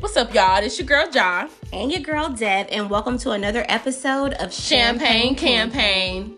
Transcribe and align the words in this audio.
What's 0.00 0.16
up, 0.16 0.32
y'all? 0.34 0.62
It's 0.62 0.78
your 0.78 0.86
girl, 0.86 1.10
John. 1.10 1.48
And 1.72 1.90
your 1.90 2.00
girl, 2.02 2.28
Deb, 2.28 2.68
and 2.70 2.88
welcome 2.90 3.18
to 3.18 3.30
another 3.32 3.64
episode 3.68 4.34
of 4.34 4.52
Champagne 4.52 5.34
Campaign. 5.34 6.36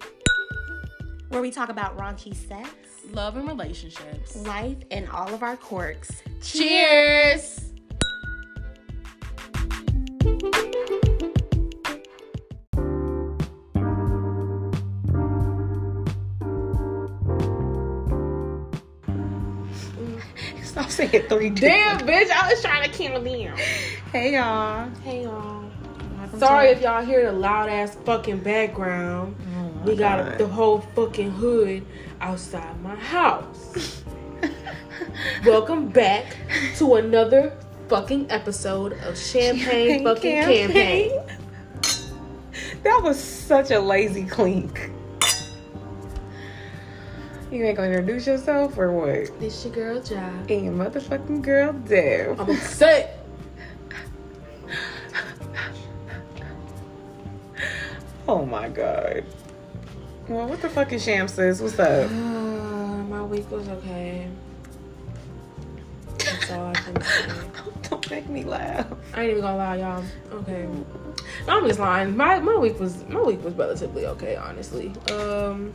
where 1.29 1.43
we 1.43 1.51
talk 1.51 1.69
about 1.69 1.97
raunchy 1.99 2.35
sex, 2.35 2.71
Love 3.13 3.37
and 3.37 3.47
relationships. 3.49 4.37
life, 4.47 4.79
and 4.91 5.09
all 5.11 5.33
of 5.35 5.43
our 5.43 5.57
quirks. 5.57 6.23
Cheers. 6.43 7.43
Stop 7.43 7.68
saying 20.99 21.29
three. 21.29 21.51
Damn, 21.51 22.01
bitch, 22.01 22.31
I 22.31 22.51
was 22.51 22.61
trying 22.61 22.91
to 22.91 22.97
count 22.97 23.25
down. 23.25 23.57
Hey, 24.13 24.33
y'all. 24.33 24.91
Hey, 25.05 25.23
y'all. 25.23 25.65
Welcome 26.19 26.41
Sorry 26.41 26.69
if 26.71 26.83
y'all 26.83 27.05
hear 27.05 27.31
the 27.31 27.39
loud 27.39 27.69
ass 27.69 27.97
fucking 28.05 28.41
background. 28.41 29.37
Oh 29.57 29.83
we 29.85 29.95
got 29.95 30.25
God. 30.25 30.39
the 30.39 30.49
whole 30.49 30.81
fucking 30.97 31.31
hood 31.31 31.87
outside 32.21 32.83
my 32.83 32.97
house. 32.97 34.03
Welcome 35.47 35.89
back 35.89 36.37
to 36.79 36.97
another 36.97 37.57
fucking 37.89 38.31
episode 38.31 38.95
of 39.05 39.17
Champagne, 39.17 40.03
fucking 40.03 40.43
campaign. 40.43 41.13
That 42.83 43.01
was 43.05 43.23
such 43.23 43.71
a 43.71 43.79
lazy 43.79 44.25
clink. 44.25 44.91
You 47.51 47.65
ain't 47.65 47.77
gonna 47.79 47.89
introduce 47.89 48.27
yourself 48.27 48.77
or 48.77 48.93
what? 48.93 49.41
This 49.41 49.65
your 49.65 49.75
girl, 49.75 50.03
Jai. 50.03 50.17
And 50.51 50.65
your 50.65 50.75
motherfucking 50.75 51.41
girl, 51.41 51.73
Dev. 51.73 52.39
I'm 52.39 52.51
upset. 52.51 53.25
Oh 58.27 58.45
my 58.45 58.69
god. 58.69 59.25
Well, 60.29 60.47
what 60.47 60.61
the 60.61 60.69
fuck 60.69 60.93
is 60.93 61.03
Sham 61.03 61.27
sis? 61.27 61.63
What's 61.63 61.79
up? 61.79 62.11
Uh, 62.11 62.15
my 63.05 63.23
week 63.23 63.51
was 63.51 63.67
okay. 63.69 64.29
That's 66.19 66.51
all 66.51 66.67
I 66.67 66.75
can 66.75 67.01
say. 67.03 67.29
Don't 67.89 68.11
make 68.11 68.29
me 68.29 68.45
laugh. 68.45 68.87
I 69.15 69.23
ain't 69.23 69.31
even 69.31 69.41
gonna 69.41 69.57
lie, 69.57 69.77
y'all. 69.77 70.05
Okay. 70.33 70.69
No, 71.47 71.57
I'm 71.57 71.67
just 71.67 71.81
lying. 71.81 72.15
My 72.15 72.39
my 72.41 72.59
week 72.59 72.79
was 72.79 73.03
my 73.09 73.23
week 73.23 73.43
was 73.43 73.55
relatively 73.55 74.05
okay, 74.05 74.37
honestly. 74.37 74.93
Um 75.11 75.75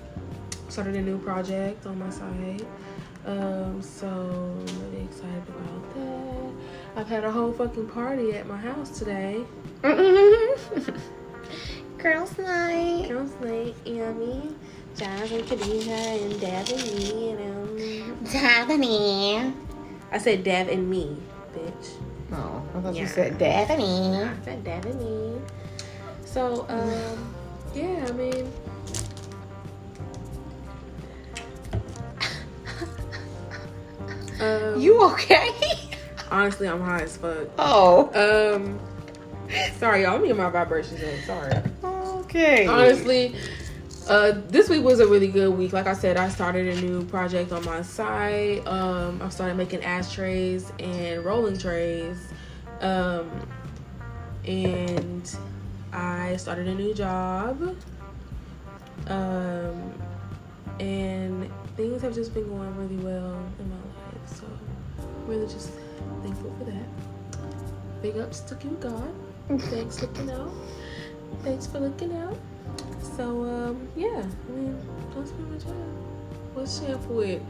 started 0.73 0.95
a 0.95 1.01
new 1.01 1.19
project 1.19 1.85
on 1.85 1.99
my 1.99 2.09
side. 2.09 2.65
Um, 3.27 3.79
so 3.79 4.07
I'm 4.07 4.65
really 4.91 5.03
excited 5.03 5.43
about 5.47 5.93
that. 5.93 6.51
I've 6.99 7.07
had 7.07 7.23
a 7.23 7.31
whole 7.31 7.53
fucking 7.53 7.89
party 7.89 8.33
at 8.33 8.47
my 8.47 8.57
house 8.57 8.97
today. 8.97 9.43
Girls' 11.99 12.35
night. 12.39 13.05
Girls 13.07 13.35
night, 13.41 13.75
yummy. 13.85 14.55
Jazz 14.97 15.31
and 15.31 15.43
Khadija 15.43 16.25
and 16.25 16.41
Dab 16.41 16.67
and 16.67 16.83
me 16.97 17.29
and 17.31 17.39
um 17.39 18.23
Daphne. 18.31 19.53
I 20.11 20.17
said 20.17 20.43
Dab 20.43 20.69
and 20.69 20.89
me, 20.89 21.15
bitch. 21.55 21.91
Oh, 22.31 22.63
I 22.75 22.79
thought 22.81 22.95
Yeah. 22.95 23.01
you 23.03 23.07
said 23.07 23.37
Daphne. 23.37 24.23
I 24.23 24.33
said 24.43 24.63
Dab 24.63 24.85
and 24.85 24.99
me. 24.99 25.39
So, 26.25 26.65
um, 26.67 27.35
yeah, 27.75 28.05
I 28.07 28.11
mean 28.13 28.51
Um, 34.43 34.79
You 34.79 35.01
okay? 35.11 35.49
honestly, 36.31 36.67
I'm 36.67 36.81
high 36.81 37.01
as 37.01 37.17
fuck. 37.17 37.47
Oh. 37.57 38.09
Um, 38.13 38.79
sorry, 39.77 40.03
y'all. 40.03 40.13
Let 40.13 40.21
me 40.21 40.27
get 40.27 40.37
my 40.37 40.49
vibrations 40.49 41.01
in. 41.01 41.21
Sorry. 41.23 41.53
Okay. 41.83 42.67
Honestly, 42.67 43.35
uh, 44.09 44.33
this 44.49 44.69
week 44.69 44.83
was 44.83 44.99
a 44.99 45.07
really 45.07 45.27
good 45.27 45.55
week. 45.57 45.71
Like 45.73 45.87
I 45.87 45.93
said, 45.93 46.17
I 46.17 46.29
started 46.29 46.77
a 46.77 46.81
new 46.81 47.05
project 47.05 47.51
on 47.51 47.63
my 47.63 47.81
site. 47.81 48.65
Um, 48.67 49.21
I 49.21 49.29
started 49.29 49.55
making 49.55 49.83
ashtrays 49.83 50.71
and 50.79 51.23
rolling 51.23 51.57
trays. 51.57 52.17
Um, 52.81 53.29
and 54.45 55.37
I 55.93 56.35
started 56.37 56.67
a 56.67 56.75
new 56.75 56.93
job. 56.93 57.75
Um, 59.07 59.93
and 60.79 61.49
things 61.77 62.01
have 62.01 62.13
just 62.13 62.33
been 62.33 62.47
going 62.47 62.75
really 62.75 62.97
well 62.97 63.41
in 63.59 63.69
my 63.69 63.75
really 65.27 65.47
just 65.47 65.71
thankful 66.21 66.53
for 66.57 66.65
that. 66.65 66.85
Big 68.01 68.17
ups 68.17 68.41
to 68.41 68.57
you, 68.63 68.77
God. 68.79 69.13
Thanks 69.47 69.99
for 69.99 70.07
looking 70.07 70.31
out. 70.31 70.51
Thanks 71.43 71.67
for 71.67 71.79
looking 71.79 72.15
out. 72.17 72.37
So, 73.15 73.43
um, 73.43 73.87
yeah, 73.95 74.07
I 74.07 74.51
mean, 74.51 74.79
that's 75.15 75.31
pretty 75.31 75.49
much 75.51 75.63
it. 75.63 75.75
What's 76.53 76.79
shampoo 76.79 77.13
with? 77.13 77.41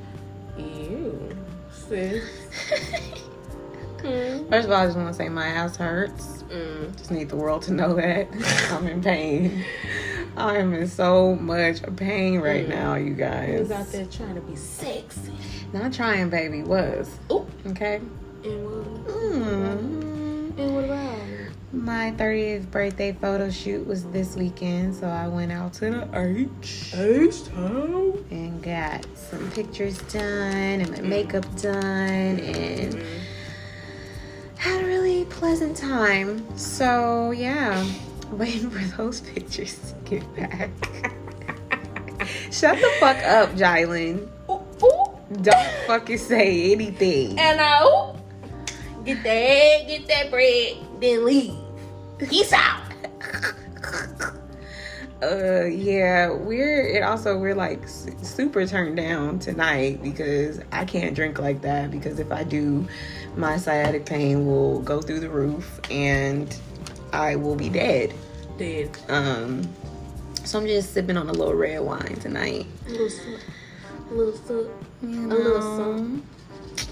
Ew, 0.57 1.35
sis. 1.71 2.23
Hmm. 4.03 4.49
First 4.49 4.65
of 4.65 4.71
all, 4.71 4.81
I 4.81 4.85
just 4.85 4.97
want 4.97 5.07
to 5.07 5.13
say 5.13 5.29
my 5.29 5.47
ass 5.47 5.77
hurts. 5.77 6.43
Mm. 6.49 6.93
Just 6.97 7.09
need 7.09 7.29
the 7.29 7.37
world 7.37 7.61
to 7.63 7.73
know 7.73 7.95
that 7.95 8.27
I'm 8.71 8.85
in 8.85 9.01
pain. 9.01 9.63
I'm 10.35 10.73
in 10.73 10.87
so 10.87 11.35
much 11.35 11.81
pain 11.95 12.39
right 12.39 12.67
now, 12.67 12.95
you 12.95 13.13
guys. 13.13 13.59
He's 13.59 13.71
out 13.71 13.87
there 13.91 14.05
trying 14.05 14.35
to 14.35 14.41
be 14.41 14.55
sexy. 14.55 15.31
Not 15.73 15.93
trying, 15.93 16.29
baby. 16.29 16.63
Was 16.63 17.09
Oh, 17.29 17.45
okay. 17.67 18.01
and 18.43 18.65
what? 18.65 19.07
Mm. 19.07 20.57
And 20.59 20.75
what 20.75 20.83
about? 20.85 21.17
My 21.71 22.11
30th 22.11 22.69
birthday 22.69 23.13
photo 23.13 23.49
shoot 23.49 23.85
was 23.87 24.05
this 24.05 24.35
weekend, 24.35 24.95
so 24.95 25.07
I 25.07 25.27
went 25.27 25.51
out 25.51 25.73
to 25.73 25.89
the 25.89 26.07
H 26.13 26.93
H 26.95 27.45
Town. 27.45 28.23
and 28.29 28.61
got 28.61 29.05
some 29.15 29.49
pictures 29.51 29.97
done 30.03 30.21
and 30.81 30.91
my 30.91 31.01
makeup 31.01 31.45
done 31.59 31.75
and 32.39 33.03
had 34.57 34.83
a 34.83 34.87
really 34.87 35.25
pleasant 35.25 35.75
time. 35.75 36.45
So 36.57 37.31
yeah, 37.31 37.83
waiting 38.37 38.69
for 38.69 38.97
those 38.97 39.21
pictures 39.21 39.93
to 40.05 40.09
get 40.09 40.35
back. 40.35 40.69
Shut 42.51 42.77
the 42.77 42.91
fuck 42.99 43.17
up, 43.23 43.55
ooh. 44.49 45.13
Don't 45.41 45.71
fucking 45.87 46.17
say 46.17 46.71
anything. 46.71 47.39
And 47.39 47.59
I 47.61 48.15
get 49.03 49.23
that, 49.23 49.87
get 49.87 50.07
that 50.07 50.31
bread, 50.31 50.77
then 50.99 51.25
leave. 51.25 51.55
Peace 52.19 52.53
out. 52.53 52.81
Uh, 55.23 55.63
yeah, 55.67 56.29
we're 56.29 56.97
and 56.97 57.05
also 57.05 57.37
we're 57.37 57.55
like 57.55 57.87
su- 57.87 58.13
super 58.21 58.67
turned 58.67 58.97
down 58.97 59.39
tonight 59.39 60.03
because 60.03 60.59
I 60.73 60.83
can't 60.83 61.15
drink 61.15 61.39
like 61.39 61.61
that 61.61 61.91
because 61.91 62.19
if 62.19 62.29
I 62.29 62.43
do, 62.43 62.85
my 63.37 63.55
sciatic 63.55 64.05
pain 64.05 64.45
will 64.45 64.81
go 64.81 65.01
through 65.01 65.21
the 65.21 65.29
roof 65.29 65.79
and 65.89 66.53
I 67.13 67.35
will 67.35 67.55
be 67.55 67.69
dead. 67.69 68.13
Dead. 68.57 68.89
Um, 69.07 69.61
so 70.43 70.59
I'm 70.59 70.67
just 70.67 70.93
sipping 70.93 71.15
on 71.15 71.29
a 71.29 71.31
little 71.31 71.53
red 71.53 71.79
wine 71.81 72.15
tonight. 72.19 72.65
A 72.87 72.89
little 72.89 73.09
sip. 73.09 73.39
A 74.09 74.13
little 74.13 74.33
sip. 74.33 74.71
You 75.01 75.27
A 75.27 75.33
little 75.33 75.59
know. 75.59 76.21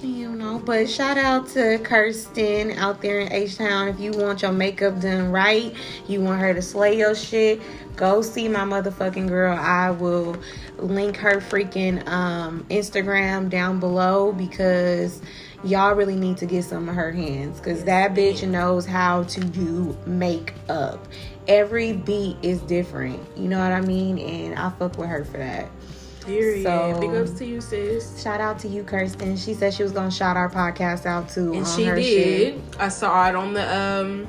You 0.03 0.29
know, 0.29 0.59
but 0.63 0.89
shout 0.89 1.17
out 1.17 1.47
to 1.49 1.79
Kirsten 1.79 2.71
out 2.71 3.01
there 3.01 3.19
in 3.19 3.31
H 3.31 3.57
Town. 3.57 3.87
If 3.87 3.99
you 3.99 4.11
want 4.11 4.41
your 4.41 4.51
makeup 4.51 4.99
done 4.99 5.31
right, 5.31 5.75
you 6.07 6.21
want 6.21 6.39
her 6.39 6.53
to 6.53 6.61
slay 6.61 6.97
your 6.97 7.13
shit, 7.13 7.61
go 7.95 8.21
see 8.21 8.47
my 8.47 8.61
motherfucking 8.61 9.27
girl. 9.27 9.55
I 9.57 9.91
will 9.91 10.37
link 10.77 11.17
her 11.17 11.37
freaking 11.37 12.07
um, 12.07 12.63
Instagram 12.69 13.49
down 13.49 13.79
below 13.79 14.31
because 14.31 15.21
y'all 15.63 15.93
really 15.95 16.15
need 16.15 16.37
to 16.37 16.45
get 16.45 16.63
some 16.63 16.89
of 16.89 16.95
her 16.95 17.11
hands 17.11 17.59
because 17.59 17.83
that 17.85 18.13
bitch 18.13 18.47
knows 18.47 18.85
how 18.85 19.23
to 19.23 19.39
do 19.39 19.95
makeup. 20.05 21.07
Every 21.47 21.93
beat 21.93 22.37
is 22.41 22.61
different, 22.61 23.19
you 23.37 23.47
know 23.47 23.59
what 23.59 23.71
I 23.71 23.81
mean? 23.81 24.19
And 24.19 24.57
I 24.57 24.69
fuck 24.71 24.97
with 24.97 25.09
her 25.09 25.25
for 25.25 25.37
that. 25.37 25.69
Period. 26.25 26.63
So- 26.63 26.99
Big 26.99 27.15
ups 27.15 27.31
to 27.39 27.45
you, 27.45 27.61
sis. 27.61 28.21
Shout 28.21 28.39
out 28.41 28.59
to 28.59 28.67
you, 28.67 28.83
Kirsten. 28.83 29.35
She 29.37 29.53
said 29.55 29.73
she 29.73 29.81
was 29.83 29.91
gonna 29.91 30.11
shout 30.11 30.37
our 30.37 30.49
podcast 30.49 31.05
out 31.05 31.29
too. 31.29 31.53
And 31.53 31.67
she 31.67 31.85
did. 31.85 32.03
shit. 32.03 32.61
I 32.79 32.89
saw 32.89 33.27
it 33.29 33.35
on 33.35 33.53
the 33.53 33.75
um 33.77 34.27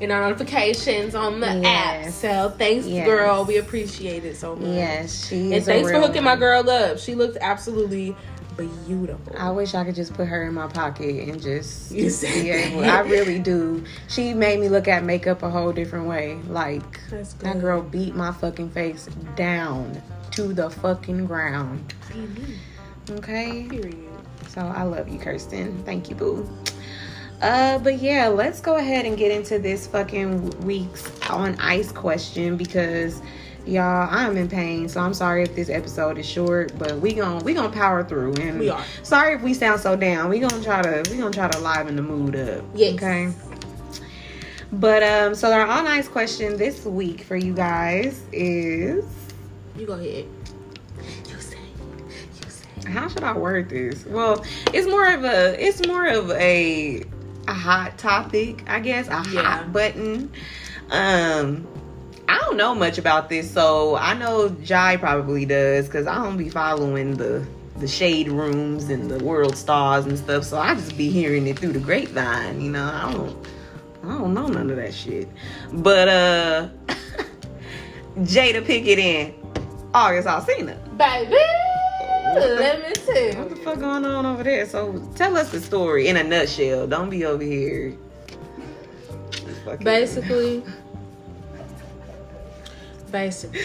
in 0.00 0.10
our 0.10 0.22
notifications 0.22 1.14
on 1.14 1.40
the 1.40 1.48
app. 1.66 2.10
So 2.10 2.52
thanks, 2.58 2.86
Yes. 2.86 3.06
girl. 3.06 3.44
We 3.44 3.56
appreciate 3.58 4.24
it 4.24 4.36
so 4.36 4.54
much. 4.56 4.68
Yes, 4.68 5.26
she 5.28 5.52
And 5.54 5.64
thanks 5.64 5.90
for 5.90 5.98
hooking 6.00 6.22
my 6.24 6.36
girl 6.36 6.68
up. 6.68 6.98
She 6.98 7.14
looked 7.14 7.38
absolutely 7.40 8.14
beautiful. 8.86 9.34
I 9.36 9.50
wish 9.50 9.74
I 9.74 9.84
could 9.84 9.94
just 9.94 10.14
put 10.14 10.28
her 10.28 10.44
in 10.44 10.54
my 10.54 10.66
pocket 10.66 11.28
and 11.28 11.40
just 11.40 11.92
be 11.92 12.50
able. 12.50 12.84
I 12.84 13.00
really 13.00 13.38
do. 13.38 13.84
She 14.08 14.34
made 14.34 14.60
me 14.60 14.68
look 14.68 14.88
at 14.88 15.04
makeup 15.04 15.42
a 15.42 15.50
whole 15.50 15.72
different 15.72 16.06
way. 16.06 16.40
Like 16.48 17.00
that 17.40 17.60
girl 17.60 17.82
beat 17.82 18.14
my 18.14 18.32
fucking 18.32 18.70
face 18.70 19.08
down 19.36 20.00
to 20.32 20.52
the 20.52 20.70
fucking 20.70 21.26
ground. 21.26 21.94
Okay. 23.10 23.66
Period. 23.68 24.08
So 24.48 24.60
I 24.60 24.82
love 24.82 25.08
you, 25.08 25.18
Kirsten. 25.18 25.82
Thank 25.84 26.10
you, 26.10 26.16
boo. 26.16 26.48
Uh, 27.40 27.78
but 27.78 28.00
yeah, 28.00 28.28
let's 28.28 28.60
go 28.60 28.76
ahead 28.76 29.06
and 29.06 29.16
get 29.16 29.32
into 29.32 29.58
this 29.58 29.86
fucking 29.86 30.50
week's 30.60 31.08
on 31.30 31.58
ice 31.58 31.90
question 31.90 32.56
because 32.56 33.22
y'all, 33.70 34.08
I'm 34.10 34.36
in 34.36 34.48
pain. 34.48 34.88
So 34.88 35.00
I'm 35.00 35.14
sorry 35.14 35.42
if 35.44 35.54
this 35.54 35.68
episode 35.70 36.18
is 36.18 36.26
short, 36.26 36.72
but 36.78 36.98
we 37.00 37.12
gon' 37.14 37.42
we 37.44 37.54
gonna 37.54 37.70
power 37.70 38.02
through. 38.04 38.34
And 38.34 38.58
We 38.58 38.68
are. 38.70 38.84
sorry 39.02 39.34
if 39.34 39.42
we 39.42 39.54
sound 39.54 39.80
so 39.80 39.96
down. 39.96 40.28
We 40.28 40.38
gonna 40.40 40.62
try 40.62 40.82
to 40.82 41.08
we 41.10 41.16
gonna 41.18 41.30
try 41.30 41.48
to 41.48 41.58
liven 41.60 41.96
the 41.96 42.02
mood 42.02 42.36
up. 42.36 42.64
Yes. 42.74 42.94
Okay. 42.94 43.32
But 44.72 45.02
um, 45.02 45.34
so 45.34 45.52
our 45.52 45.66
all 45.66 45.82
nice 45.82 46.06
question 46.08 46.56
this 46.56 46.84
week 46.84 47.22
for 47.22 47.36
you 47.36 47.52
guys 47.54 48.22
is 48.32 49.04
You 49.76 49.86
go 49.86 49.94
ahead. 49.94 50.26
You 51.28 51.40
say. 51.40 51.56
You 52.44 52.50
say. 52.50 52.90
how 52.90 53.08
should 53.08 53.24
I 53.24 53.32
word 53.36 53.68
this? 53.70 54.04
Well, 54.06 54.44
it's 54.72 54.86
more 54.88 55.06
of 55.12 55.24
a 55.24 55.64
it's 55.64 55.84
more 55.86 56.06
of 56.06 56.30
a 56.32 57.02
a 57.48 57.52
hot 57.52 57.98
topic, 57.98 58.62
I 58.68 58.78
guess, 58.78 59.08
a 59.08 59.24
Yeah. 59.32 59.42
hot 59.42 59.72
button. 59.72 60.30
Um 60.92 61.66
don't 62.50 62.56
know 62.56 62.74
much 62.74 62.98
about 62.98 63.28
this, 63.28 63.48
so 63.48 63.94
I 63.94 64.12
know 64.14 64.48
Jai 64.48 64.96
probably 64.96 65.46
does 65.46 65.86
because 65.86 66.08
I 66.08 66.16
don't 66.16 66.36
be 66.36 66.48
following 66.48 67.16
the 67.16 67.46
the 67.78 67.86
shade 67.86 68.28
rooms 68.28 68.90
and 68.90 69.08
the 69.08 69.24
world 69.24 69.56
stars 69.56 70.04
and 70.04 70.18
stuff. 70.18 70.42
So 70.42 70.58
I 70.58 70.74
just 70.74 70.98
be 70.98 71.08
hearing 71.08 71.46
it 71.46 71.60
through 71.60 71.72
the 71.72 71.78
grapevine, 71.78 72.60
you 72.60 72.72
know. 72.72 72.90
I 72.92 73.12
don't 73.12 73.46
I 74.02 74.18
don't 74.18 74.34
know 74.34 74.48
none 74.48 74.68
of 74.68 74.76
that 74.76 74.92
shit. 74.92 75.28
But 75.72 76.08
uh 76.08 76.68
Jada 78.18 78.62
Pinkett 78.66 78.98
in 78.98 79.34
August 79.94 80.26
Alsina. 80.26 80.76
Baby, 80.98 81.36
let 82.34 82.80
me 82.82 82.92
tell 82.94 83.44
What 83.44 83.50
the 83.50 83.56
fuck 83.62 83.78
going 83.78 84.04
on 84.04 84.26
over 84.26 84.42
there? 84.42 84.66
So 84.66 85.08
tell 85.14 85.36
us 85.36 85.52
the 85.52 85.60
story 85.60 86.08
in 86.08 86.16
a 86.16 86.24
nutshell. 86.24 86.88
Don't 86.88 87.10
be 87.10 87.24
over 87.24 87.44
here. 87.44 87.96
Basically, 89.84 90.64
basically, 93.10 93.60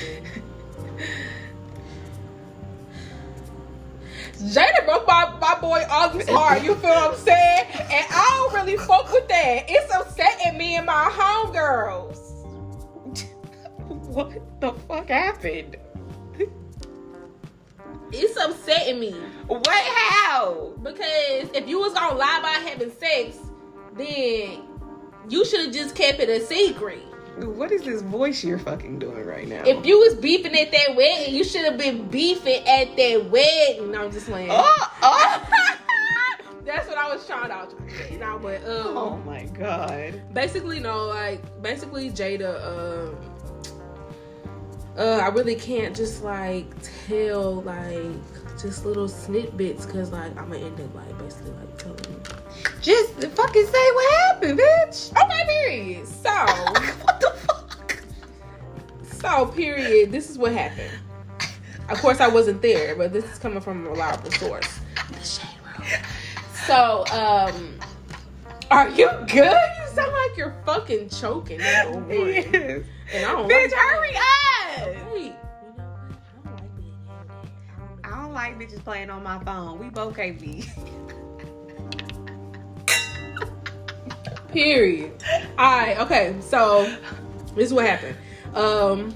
Jada 4.33 4.85
broke 4.85 5.07
my, 5.07 5.37
my 5.39 5.59
boy 5.59 5.83
August 5.89 6.29
heart. 6.29 6.63
You 6.63 6.75
feel 6.75 6.89
what 6.89 7.13
I'm 7.13 7.17
saying? 7.17 7.65
And 7.71 8.05
I 8.09 8.49
don't 8.51 8.53
really 8.53 8.77
fuck 8.77 9.11
with 9.11 9.27
that. 9.29 9.65
It's 9.67 9.93
upsetting 9.95 10.57
me 10.57 10.75
and 10.75 10.85
my 10.85 11.09
homegirls. 11.11 12.17
what 13.87 14.61
the 14.61 14.73
fuck 14.87 15.07
happened? 15.07 15.77
It's 18.11 18.37
upsetting 18.41 18.99
me 18.99 19.11
What? 19.47 19.67
How? 19.67 20.73
because 20.83 21.49
if 21.53 21.67
you 21.67 21.79
was 21.79 21.93
gonna 21.93 22.15
lie 22.15 22.37
about 22.39 22.61
having 22.69 22.91
sex, 22.91 23.37
then 23.97 24.61
you 25.27 25.43
should 25.45 25.61
have 25.65 25.73
just 25.73 25.95
kept 25.95 26.19
it 26.19 26.29
a 26.29 26.45
secret. 26.45 27.01
What 27.37 27.71
is 27.71 27.83
this 27.83 28.01
voice 28.01 28.43
you're 28.43 28.59
fucking 28.59 28.99
doing 28.99 29.25
right 29.25 29.47
now? 29.47 29.63
If 29.65 29.85
you 29.85 29.99
was 29.99 30.15
beefing 30.15 30.55
at 30.57 30.71
that 30.71 30.95
wedding, 30.95 31.35
you 31.35 31.43
should 31.43 31.65
have 31.65 31.77
been 31.77 32.07
beefing 32.07 32.65
at 32.65 32.95
that 32.95 33.29
wedding. 33.29 33.91
No, 33.91 34.05
I'm 34.05 34.11
just 34.11 34.27
playing. 34.27 34.49
oh, 34.51 34.91
oh. 35.01 35.49
That's 36.65 36.87
what 36.87 36.97
I 36.97 37.13
was 37.13 37.27
trying 37.27 37.49
to, 37.49 37.55
I 37.55 37.63
was 37.65 37.73
trying 37.73 38.19
to 38.19 38.39
but 38.39 38.63
um, 38.63 38.97
oh 38.97 39.17
my 39.25 39.43
god. 39.45 40.19
basically, 40.33 40.79
no, 40.79 41.05
like 41.07 41.41
basically 41.61 42.09
Jada. 42.09 42.65
Um, 42.65 43.15
uh, 44.97 45.19
I 45.21 45.27
really 45.27 45.55
can't 45.55 45.95
just 45.95 46.23
like 46.23 46.65
tell 47.07 47.61
like 47.61 48.59
just 48.59 48.85
little 48.85 49.07
snippets 49.07 49.85
because 49.85 50.11
like 50.11 50.35
I'm 50.37 50.49
gonna 50.49 50.65
end 50.65 50.79
up 50.79 50.95
like 50.95 51.17
basically 51.19 51.51
like 51.51 51.77
telling. 51.77 52.14
Just 52.85 53.13
fucking 53.35 53.65
say 53.65 53.91
what 53.93 54.13
happened, 54.21 54.59
bitch. 54.59 55.11
Okay, 55.19 55.43
period. 55.47 56.07
So, 56.07 56.29
what 57.01 57.19
the 57.19 57.31
fuck? 57.47 57.97
so 59.11 59.47
period. 59.47 60.11
This 60.11 60.29
is 60.29 60.37
what 60.37 60.51
happened. 60.51 60.91
Of 61.89 61.99
course, 61.99 62.19
I 62.19 62.27
wasn't 62.27 62.61
there, 62.61 62.95
but 62.95 63.11
this 63.11 63.25
is 63.25 63.39
coming 63.39 63.59
from 63.59 63.87
a 63.87 63.89
reliable 63.89 64.29
source. 64.33 64.79
The 65.11 65.23
shade 65.23 65.49
room. 65.65 65.87
So, 66.67 67.05
um, 67.11 67.79
are 68.69 68.89
you 68.89 69.09
good? 69.29 69.51
You 69.51 69.87
sound 69.91 70.11
like 70.13 70.37
you're 70.37 70.55
fucking 70.63 71.09
choking. 71.09 71.59
Yes. 71.61 72.85
And 73.13 73.25
I 73.25 73.31
don't 73.31 73.49
Bitch, 73.49 73.71
like 73.71 73.73
hurry 73.73 74.11
that. 74.13 74.77
up. 74.79 75.13
Wait, 75.13 75.23
you 75.23 75.29
know? 75.77 75.85
I 76.43 76.49
don't 76.49 76.53
like 76.53 76.75
being. 76.77 76.97
I 78.03 78.09
don't 78.21 78.33
like 78.33 78.59
bitches 78.59 78.83
playing 78.83 79.09
on 79.09 79.23
my 79.23 79.43
phone. 79.43 79.79
We 79.79 79.89
both 79.89 80.15
can't 80.15 80.39
be. 80.39 80.65
Period. 84.55 85.11
Alright, 85.59 85.99
okay, 85.99 86.33
so 86.39 86.89
this 87.55 87.67
is 87.67 87.73
what 87.73 87.85
happened. 87.85 88.15
Um 88.53 89.13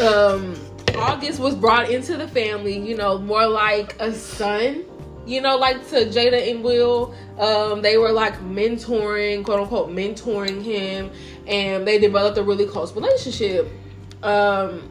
um 0.00 0.56
August 0.96 1.40
was 1.40 1.54
brought 1.54 1.90
into 1.90 2.16
the 2.16 2.26
family, 2.26 2.78
you 2.78 2.96
know, 2.96 3.18
more 3.18 3.46
like 3.46 4.00
a 4.00 4.14
son. 4.14 4.86
You 5.26 5.42
know, 5.42 5.58
like 5.58 5.86
to 5.90 6.06
Jada 6.06 6.50
and 6.50 6.64
Will. 6.64 7.14
Um, 7.38 7.82
they 7.82 7.98
were 7.98 8.12
like 8.12 8.40
mentoring, 8.40 9.44
quote 9.44 9.60
unquote, 9.60 9.90
mentoring 9.90 10.62
him, 10.62 11.10
and 11.46 11.86
they 11.86 11.98
developed 11.98 12.38
a 12.38 12.42
really 12.42 12.64
close 12.64 12.94
relationship. 12.94 13.70
Um, 14.22 14.90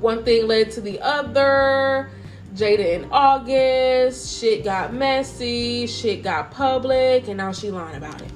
one 0.00 0.24
thing 0.24 0.46
led 0.46 0.70
to 0.70 0.80
the 0.80 1.00
other. 1.00 2.10
Jada 2.56 2.94
in 2.94 3.08
August, 3.10 4.40
shit 4.40 4.64
got 4.64 4.94
messy, 4.94 5.86
shit 5.86 6.22
got 6.22 6.50
public, 6.50 7.28
and 7.28 7.36
now 7.36 7.52
she 7.52 7.70
lying 7.70 7.96
about 7.96 8.22
it. 8.22 8.30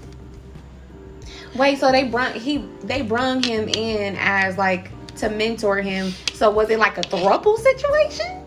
Wait, 1.56 1.78
so 1.78 1.90
they 1.90 2.04
brung 2.04 2.34
he 2.34 2.58
they 2.82 3.02
brung 3.02 3.42
him 3.42 3.68
in 3.68 4.16
as 4.18 4.58
like 4.58 4.90
to 5.16 5.30
mentor 5.30 5.78
him. 5.78 6.12
So 6.34 6.50
was 6.50 6.68
it 6.70 6.78
like 6.78 6.98
a 6.98 7.02
throuple 7.02 7.56
situation? 7.58 8.44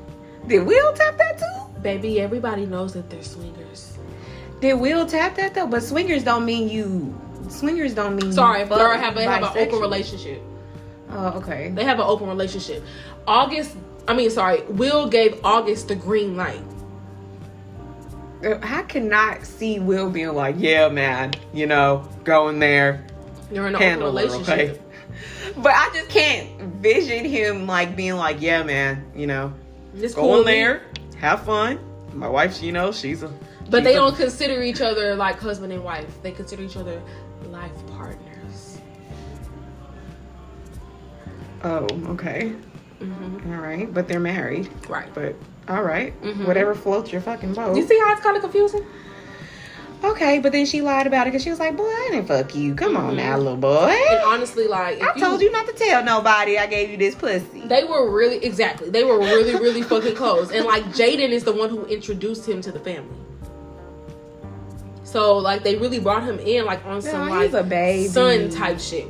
Did 0.47 0.65
Will 0.65 0.93
tap 0.93 1.17
that 1.17 1.39
too? 1.39 1.81
Baby, 1.81 2.21
everybody 2.21 2.65
knows 2.65 2.93
that 2.93 3.09
they're 3.09 3.23
swingers. 3.23 3.97
Did 4.61 4.75
Will 4.75 5.05
tap 5.05 5.35
that 5.35 5.55
though? 5.55 5.67
But 5.67 5.83
swingers 5.83 6.23
don't 6.23 6.45
mean 6.45 6.69
you. 6.69 7.19
Swingers 7.49 7.93
don't 7.93 8.15
mean. 8.15 8.31
Sorry, 8.31 8.61
you 8.61 8.65
they 8.67 8.75
have, 8.75 9.15
they 9.15 9.23
have 9.23 9.43
an 9.43 9.57
open 9.57 9.79
relationship. 9.79 10.41
Oh, 11.09 11.37
okay. 11.37 11.69
They 11.69 11.83
have 11.83 11.99
an 11.99 12.05
open 12.05 12.27
relationship. 12.27 12.83
August, 13.27 13.75
I 14.07 14.13
mean, 14.13 14.29
sorry, 14.29 14.61
Will 14.63 15.07
gave 15.07 15.39
August 15.45 15.87
the 15.87 15.95
green 15.95 16.35
light. 16.35 16.61
I 18.43 18.83
cannot 18.83 19.45
see 19.45 19.79
Will 19.79 20.09
being 20.09 20.33
like, 20.33 20.55
yeah, 20.57 20.89
man, 20.89 21.31
you 21.53 21.65
know, 21.65 22.07
going 22.25 22.59
there, 22.59 23.05
They're 23.49 23.67
in 23.67 23.75
an 23.75 23.81
handle 23.81 24.09
open 24.09 24.29
her, 24.29 24.33
relationship. 24.35 24.69
okay? 24.71 24.79
But 25.57 25.71
I 25.73 25.89
just 25.93 26.09
can't 26.09 26.59
vision 26.81 27.23
him 27.25 27.67
like 27.67 27.95
being 27.95 28.15
like, 28.15 28.41
yeah, 28.41 28.63
man, 28.63 29.05
you 29.15 29.27
know, 29.27 29.53
It's 29.95 30.13
go 30.15 30.21
cool 30.21 30.31
in 30.33 30.37
with 30.39 30.47
me. 30.47 30.53
there, 30.53 30.81
have 31.19 31.43
fun. 31.45 31.79
My 32.13 32.27
wife, 32.27 32.61
you 32.61 32.71
know, 32.71 32.91
she's 32.91 33.23
a. 33.23 33.27
But 33.69 33.77
she's 33.77 33.83
they 33.85 33.93
a- 33.93 33.99
don't 33.99 34.15
consider 34.17 34.61
each 34.63 34.81
other 34.81 35.15
like 35.15 35.39
husband 35.39 35.71
and 35.71 35.83
wife. 35.83 36.21
They 36.23 36.31
consider 36.31 36.63
each 36.63 36.75
other 36.75 37.01
life 37.45 37.71
partners. 37.95 38.79
Oh, 41.63 41.87
okay, 42.09 42.53
hmm 43.03 43.53
all 43.53 43.59
right, 43.61 43.93
but 43.93 44.07
they're 44.07 44.19
married. 44.19 44.69
Right. 44.89 45.13
But 45.13 45.35
all 45.67 45.83
right, 45.83 46.13
Mhm. 46.21 46.45
whatever 46.45 46.73
floats 46.75 47.11
your 47.11 47.21
fucking 47.21 47.53
boat. 47.53 47.75
You 47.75 47.85
see 47.85 47.99
how 47.99 48.11
it's 48.13 48.21
kind 48.21 48.35
of 48.35 48.41
confusing? 48.43 48.85
Okay, 50.03 50.39
but 50.39 50.51
then 50.51 50.65
she 50.65 50.81
lied 50.81 51.07
about 51.07 51.27
it 51.27 51.31
because 51.31 51.43
she 51.43 51.49
was 51.49 51.59
like, 51.59 51.77
"Boy, 51.77 51.85
I 51.85 52.09
didn't 52.11 52.27
fuck 52.27 52.53
you. 52.53 52.75
Come 52.75 52.97
on 52.97 53.13
Mhm. 53.13 53.17
now, 53.17 53.37
little 53.37 53.55
boy. 53.55 53.95
And 54.11 54.19
honestly, 54.25 54.67
like, 54.67 54.97
if 54.97 55.03
I 55.15 55.17
told 55.19 55.41
you 55.41 55.49
not 55.49 55.65
to 55.67 55.71
tell 55.73 56.03
nobody 56.03 56.57
I 56.57 56.65
gave 56.67 56.89
you 56.89 56.97
this 56.97 57.15
pussy." 57.15 57.63
They 57.65 57.85
were 57.85 58.11
really 58.11 58.43
exactly. 58.43 58.89
They 58.89 59.05
were 59.05 59.17
really, 59.19 59.55
really 59.55 59.81
fucking 59.93 60.15
close. 60.15 60.51
And 60.51 60.65
like 60.65 60.83
Jaden 60.87 61.29
is 61.29 61.45
the 61.45 61.53
one 61.53 61.69
who 61.69 61.85
introduced 61.85 62.45
him 62.47 62.59
to 62.61 62.71
the 62.73 62.79
family. 62.79 63.15
So 65.05 65.37
like 65.37 65.63
they 65.63 65.75
really 65.75 65.99
brought 65.99 66.23
him 66.23 66.39
in 66.39 66.65
like 66.65 66.85
on 66.85 67.01
some 67.01 67.29
like 67.29 67.53
a 67.53 67.63
baby. 67.63 68.07
son 68.09 68.49
type 68.49 68.79
shit. 68.79 69.07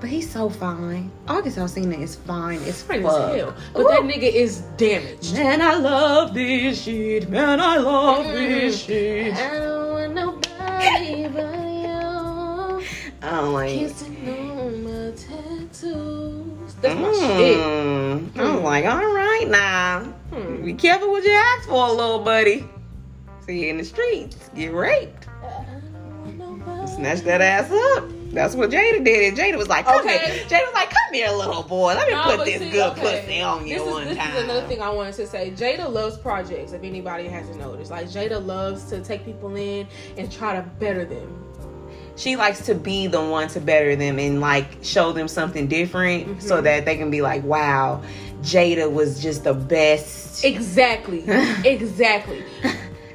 But 0.00 0.08
he's 0.08 0.30
so 0.30 0.48
fine. 0.48 1.10
August 1.28 1.58
Alsina 1.58 1.98
is 2.00 2.16
fine. 2.16 2.60
It's 2.62 2.80
Fine 2.82 3.04
as 3.04 3.12
hell. 3.36 3.54
But 3.74 3.88
that 3.88 4.00
nigga 4.02 4.32
is 4.32 4.60
damaged. 4.78 5.34
Man, 5.34 5.60
I 5.60 5.74
love 5.74 6.32
this 6.32 6.82
shit. 6.82 7.28
Man, 7.28 7.60
I 7.60 7.76
love 7.76 8.24
this 8.32 8.82
Mm. 8.82 8.86
shit. 8.86 9.34
I 9.36 9.58
don't 9.58 9.92
want 9.92 10.14
nobody 10.14 11.28
but 11.28 11.54
you. 11.68 12.86
I 13.22 13.30
don't 13.30 13.52
like. 13.52 13.68
Kissing 13.78 14.28
on 14.28 14.84
my 14.84 15.10
tattoos. 15.10 16.74
That's 16.80 16.98
my 16.98 17.12
shit. 17.12 17.58
Mm. 17.58 18.38
I 18.38 18.54
was 18.54 18.62
like, 18.62 18.84
all 18.86 19.12
right 19.14 19.46
now. 19.48 20.00
Hmm. 20.32 20.64
Be 20.64 20.72
careful 20.72 21.10
what 21.10 21.24
you 21.24 21.30
ask 21.32 21.68
for, 21.68 21.90
little 21.90 22.20
buddy. 22.20 22.66
See 23.46 23.64
you 23.64 23.68
in 23.70 23.76
the 23.76 23.84
streets. 23.84 24.48
Get 24.54 24.72
raped. 24.72 25.26
I 25.42 25.64
don't 25.64 26.38
want 26.38 26.64
nobody 26.64 26.90
Snatch 26.90 27.20
that 27.22 27.42
ass 27.42 27.70
up. 27.70 28.04
That's 28.32 28.54
what 28.54 28.70
Jada 28.70 29.04
did. 29.04 29.28
And 29.30 29.36
Jada 29.38 29.58
was 29.58 29.68
like, 29.68 29.84
come 29.86 30.00
Okay. 30.00 30.18
here. 30.18 30.44
Jada 30.46 30.64
was 30.66 30.74
like, 30.74 30.90
come 30.90 31.12
here, 31.14 31.28
little 31.30 31.62
boy. 31.64 31.94
Let 31.94 32.06
me 32.08 32.14
No, 32.14 32.36
put 32.36 32.44
this 32.46 32.60
see, 32.60 32.70
good 32.70 32.92
okay. 32.92 33.20
pussy 33.22 33.40
on 33.42 33.66
you 33.66 33.78
this 33.78 33.86
is, 33.86 33.92
one 33.92 34.04
this 34.04 34.16
time. 34.18 34.36
is 34.36 34.44
another 34.44 34.66
thing 34.68 34.80
I 34.80 34.90
wanted 34.90 35.14
to 35.14 35.26
say. 35.26 35.50
Jada 35.50 35.90
loves 35.92 36.16
projects. 36.16 36.72
If 36.72 36.82
anybody 36.84 37.26
hasn't 37.26 37.58
noticed, 37.58 37.90
like 37.90 38.06
Jada 38.06 38.44
loves 38.44 38.84
to 38.90 39.02
take 39.02 39.24
people 39.24 39.54
in 39.56 39.86
and 40.16 40.30
try 40.30 40.54
to 40.54 40.62
better 40.62 41.04
them. 41.04 41.44
She 42.16 42.36
likes 42.36 42.64
to 42.66 42.74
be 42.74 43.06
the 43.06 43.20
one 43.22 43.48
to 43.48 43.60
better 43.60 43.96
them 43.96 44.18
and 44.18 44.40
like 44.40 44.66
show 44.82 45.12
them 45.12 45.26
something 45.26 45.66
different 45.66 46.26
Mm-hmm. 46.28 46.40
so 46.40 46.60
that 46.60 46.84
they 46.84 46.96
can 46.96 47.10
be 47.10 47.22
like, 47.22 47.42
wow, 47.44 48.02
Jada 48.42 48.90
was 48.90 49.20
just 49.22 49.44
the 49.44 49.54
best. 49.54 50.44
Exactly. 50.44 51.24
exactly. 51.64 52.44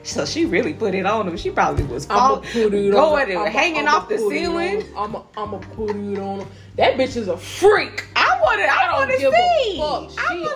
So 0.05 0.23
she 0.23 0.45
really 0.45 0.73
put 0.73 0.93
it 0.93 1.05
on 1.05 1.27
him. 1.27 1.35
She 1.35 1.49
probably 1.49 1.83
was 1.85 2.05
fall, 2.05 2.43
going 2.53 2.93
on. 2.93 3.21
and 3.21 3.39
I'ma- 3.39 3.49
hanging 3.49 3.87
off 3.87 4.07
the 4.07 4.19
ceiling. 4.19 4.83
I'ma 4.95 5.23
I'ma 5.35 5.57
put 5.57 5.95
it 5.95 6.19
on. 6.19 6.41
Him. 6.41 6.47
That 6.77 6.95
bitch 6.95 7.17
is 7.17 7.27
a 7.27 7.35
freak. 7.35 8.05
I 8.15 8.39
want 8.41 8.59
to. 8.61 8.65
I, 8.67 8.85
I 8.85 8.99
want 8.99 9.11
to 9.11 9.17
see. 9.17 9.79
I 9.81 9.81
want 9.81 10.09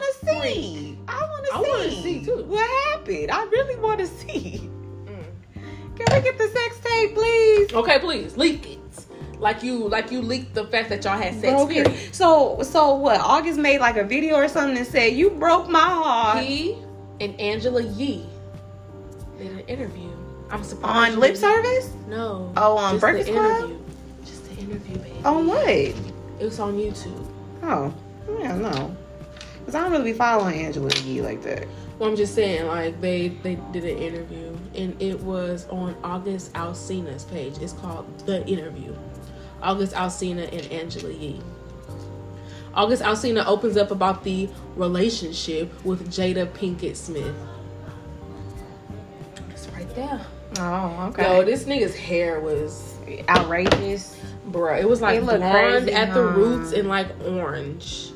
to 0.04 0.26
see. 0.26 0.98
I 1.08 1.20
want 1.22 1.46
to 1.46 1.54
I 1.56 1.64
see. 1.64 1.70
wanna 1.70 1.92
see, 2.04 2.26
too. 2.26 2.44
What 2.44 2.70
happened? 2.92 3.32
I 3.32 3.44
really 3.46 3.76
want 3.78 4.00
to 4.02 4.08
see. 4.08 4.70
Mm. 5.06 5.24
Can 5.98 6.16
we 6.16 6.22
get 6.22 6.38
the 6.38 6.48
sex 6.48 6.80
tape, 6.84 7.16
please? 7.16 7.74
Okay, 7.74 8.00
please 8.00 8.38
leak 8.38 8.70
it. 8.70 8.80
Like 9.40 9.64
you, 9.64 9.88
like 9.88 10.12
you 10.12 10.22
leaked 10.22 10.54
the 10.54 10.68
fact 10.68 10.90
that 10.90 11.04
y'all 11.06 11.18
had 11.18 11.34
sex. 11.40 11.54
Broken. 11.54 11.86
period. 11.86 12.14
So, 12.14 12.62
so 12.62 12.96
what? 12.96 13.20
August 13.22 13.58
made 13.58 13.80
like 13.80 13.96
a 13.98 14.04
video 14.04 14.36
or 14.36 14.48
something 14.50 14.78
and 14.78 14.86
said 14.86 15.14
you 15.14 15.30
broke 15.32 15.70
my 15.70 15.80
heart 15.80 16.44
He 16.44 16.76
and 17.22 17.40
Angela 17.40 17.82
Yee 17.82 18.26
did 19.40 19.52
an 19.52 19.60
interview. 19.62 20.10
I'm 20.50 20.64
surprised. 20.64 21.14
on 21.16 21.20
lip 21.20 21.36
service. 21.38 21.92
No. 22.08 22.52
Oh, 22.58 22.78
on 22.78 22.94
just 22.94 23.02
Breakfast 23.02 23.28
the 23.28 23.34
Club? 23.34 23.58
interview. 23.58 23.80
Just 24.26 24.46
the 24.50 24.62
interview, 24.62 24.98
baby. 24.98 25.22
On 25.26 25.48
what? 25.48 25.70
It 25.70 25.96
was 26.40 26.60
on 26.60 26.76
YouTube. 26.78 27.26
Oh, 27.64 27.94
yeah, 28.40 28.56
no. 28.56 28.96
Cause 29.66 29.76
I 29.76 29.82
don't 29.84 29.92
really 29.92 30.12
be 30.14 30.18
following 30.18 30.62
Angela 30.62 30.90
Yee 31.04 31.22
like 31.22 31.44
that. 31.44 31.68
Well, 32.00 32.10
I'm 32.10 32.16
just 32.16 32.34
saying, 32.34 32.66
like 32.66 33.00
they 33.02 33.28
they 33.28 33.56
did 33.72 33.84
an 33.84 33.98
interview, 33.98 34.58
and 34.74 35.00
it 35.02 35.20
was 35.20 35.68
on 35.70 35.96
August 36.04 36.54
Alsina's 36.54 37.26
page. 37.26 37.58
It's 37.60 37.74
called 37.74 38.06
The 38.26 38.44
Interview. 38.48 38.96
August 39.62 39.94
Alsina 39.94 40.52
and 40.52 40.72
Angela 40.72 41.12
Yee. 41.12 41.42
August 42.74 43.04
Alsina 43.04 43.46
opens 43.46 43.76
up 43.78 43.92
about 43.92 44.24
the 44.24 44.50
relationship 44.76 45.70
with 45.84 46.08
Jada 46.10 46.48
Pinkett 46.48 46.96
Smith. 46.96 47.36
Right. 49.96 50.22
Oh, 50.60 51.08
okay. 51.10 51.38
Yo, 51.38 51.44
this 51.46 51.66
nigga's 51.66 51.96
hair 51.96 52.40
was, 52.40 52.96
outrageous. 53.30 54.18
bro. 54.48 54.76
It 54.78 54.88
was 54.90 55.02
like 55.02 55.20
It 55.20 55.24
blonde 55.26 55.42
crazy, 55.86 55.92
at 55.94 56.14
the 56.14 56.24
huh? 56.24 56.36
roots 56.36 56.72
and 56.74 56.88
like 56.88 57.08
orange. 57.26 58.12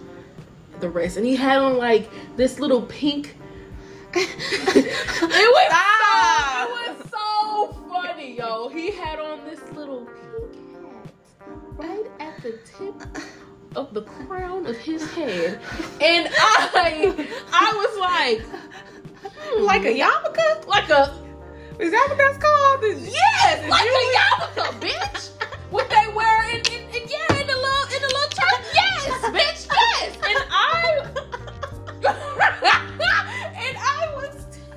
The 0.79 0.89
rest, 0.89 1.17
and 1.17 1.25
he 1.25 1.35
had 1.35 1.59
on 1.59 1.77
like 1.77 2.09
this 2.35 2.59
little 2.59 2.81
pink. 2.83 3.37
it 4.15 4.27
was 4.75 5.67
Stop. 5.67 6.69
so, 6.69 6.75
it 6.75 6.97
was 6.97 7.09
so 7.09 7.89
funny, 7.89 8.37
yo. 8.37 8.67
He 8.69 8.91
had 8.91 9.19
on 9.19 9.43
this 9.45 9.61
little 9.73 10.05
pink 10.05 10.55
hat 10.83 11.09
right 11.77 12.05
at 12.19 12.41
the 12.43 12.59
tip 12.65 12.95
of 13.75 13.93
the 13.93 14.01
crown 14.03 14.65
of 14.65 14.75
his 14.77 15.09
head, 15.13 15.59
and 16.01 16.27
I, 16.37 17.27
I 17.53 17.73
was 17.73 17.99
like, 17.99 19.31
hmm, 19.33 19.63
Like 19.63 19.83
a 19.85 19.93
yarmulke? 19.93 20.67
like 20.67 20.89
a 20.89 21.13
Is 21.79 21.91
that 21.91 22.05
what 22.09 22.17
that's 22.17 22.37
called? 22.37 22.81
The- 22.81 23.09
Yes, 23.11 23.61
the 23.63 23.69
like 23.69 23.83
Jewish- 23.83 24.15
a 24.15 24.17
yarmulke, 24.17 24.79
bitch. 24.81 25.29
What 25.71 25.89
they 25.89 26.07
wear 26.13 26.43
in, 26.51 26.59
in, 26.67 26.81
in 26.89 27.07
yeah, 27.09 27.41
in 27.41 27.47
the 27.47 27.55
little 27.55 27.85
in 27.95 28.01
the 28.01 28.07
little 28.07 28.29
church. 28.29 28.65
Yes, 28.73 29.21
bitch. 29.35 29.67
Yes. 29.71 30.15
And 30.15 30.39
I 30.51 31.11
and 33.55 33.77
I 33.77 34.11
was 34.15 34.45
too 34.51 34.73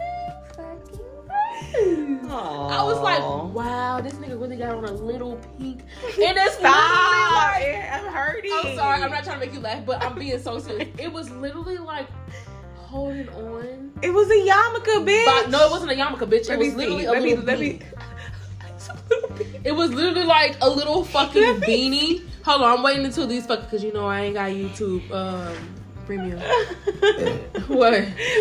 fucking 0.57 2.31
I 2.31 2.83
was 2.83 2.99
like, 3.01 3.23
wow, 3.55 4.01
this 4.01 4.15
nigga 4.15 4.41
really 4.41 4.57
got 4.57 4.75
on 4.75 4.85
a 4.85 4.93
little 4.93 5.37
pink. 5.59 5.83
And 6.05 6.37
it's 6.39 6.55
Stop! 6.55 7.57
literally 7.61 7.75
like 7.77 7.93
I'm 7.93 8.13
hurting. 8.13 8.53
I'm 8.55 8.75
sorry, 8.77 9.03
I'm 9.03 9.11
not 9.11 9.25
trying 9.25 9.39
to 9.41 9.45
make 9.47 9.55
you 9.55 9.61
laugh, 9.61 9.85
but 9.85 10.03
I'm 10.03 10.19
being 10.19 10.39
so 10.41 10.59
serious. 10.59 10.89
It 10.99 11.13
was 11.13 11.31
literally 11.31 11.77
like 11.79 12.07
holding 12.87 13.29
on. 13.31 13.93
It 14.03 14.11
was 14.13 14.29
a 14.29 14.35
yarmulke, 14.35 15.05
bitch. 15.07 15.25
But 15.25 15.51
no, 15.51 15.67
it 15.67 15.71
wasn't 15.71 15.93
a 15.93 15.95
yarmulke, 15.95 16.29
bitch. 16.29 16.49
It 16.49 16.49
Let 16.51 16.59
was 16.59 16.75
literally 16.75 17.01
see. 17.01 17.07
a 17.07 17.11
Let 17.13 17.23
me. 17.23 17.29
little 17.31 17.45
Let 17.45 17.61
me. 17.61 17.79
beanie. 17.81 17.83
It 19.65 19.73
was 19.73 19.93
literally 19.93 20.25
like 20.27 20.57
a 20.61 20.69
little 20.71 21.05
fucking 21.17 21.61
beanie. 21.63 22.23
Hold 22.45 22.63
on, 22.63 22.79
I'm 22.79 22.83
waiting 22.85 23.05
until 23.05 23.27
these 23.27 23.47
fucking 23.47 23.65
because 23.65 23.83
you 23.83 23.93
know 23.93 24.07
I 24.07 24.21
ain't 24.23 24.35
got 24.35 24.51
YouTube 24.51 25.11
um 25.11 25.57
premium. 26.07 26.39
What? 27.69 27.93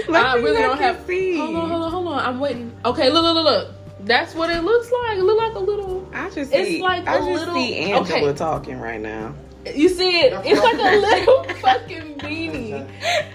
Let 0.07 0.25
I 0.25 0.35
really 0.35 0.61
don't 0.61 0.77
have. 0.77 1.03
see. 1.07 1.37
Hold 1.37 1.55
on, 1.55 1.69
hold 1.69 1.83
on, 1.83 1.91
hold 1.91 2.07
on. 2.09 2.19
I'm 2.19 2.39
waiting. 2.39 2.71
Okay, 2.85 3.09
look, 3.09 3.23
look, 3.23 3.33
look, 3.35 3.45
look. 3.45 3.71
That's 4.05 4.35
what 4.35 4.51
it 4.51 4.63
looks 4.63 4.91
like. 4.91 5.17
It 5.17 5.23
look 5.23 5.39
like 5.39 5.55
a 5.55 5.59
little. 5.59 6.07
I 6.13 6.29
just 6.29 6.53
It's 6.53 6.69
see. 6.69 6.81
like 6.81 7.07
I 7.07 7.15
a 7.15 7.17
just 7.19 7.29
little- 7.31 7.55
see 7.55 7.75
Angela 7.77 8.19
okay. 8.29 8.33
talking 8.37 8.79
right 8.79 9.01
now. 9.01 9.33
You 9.73 9.89
see 9.89 10.19
it? 10.21 10.33
It's 10.45 10.61
like 10.61 10.75
a 10.75 10.97
little 10.99 11.43
fucking 11.61 12.15
beanie. 12.19 12.87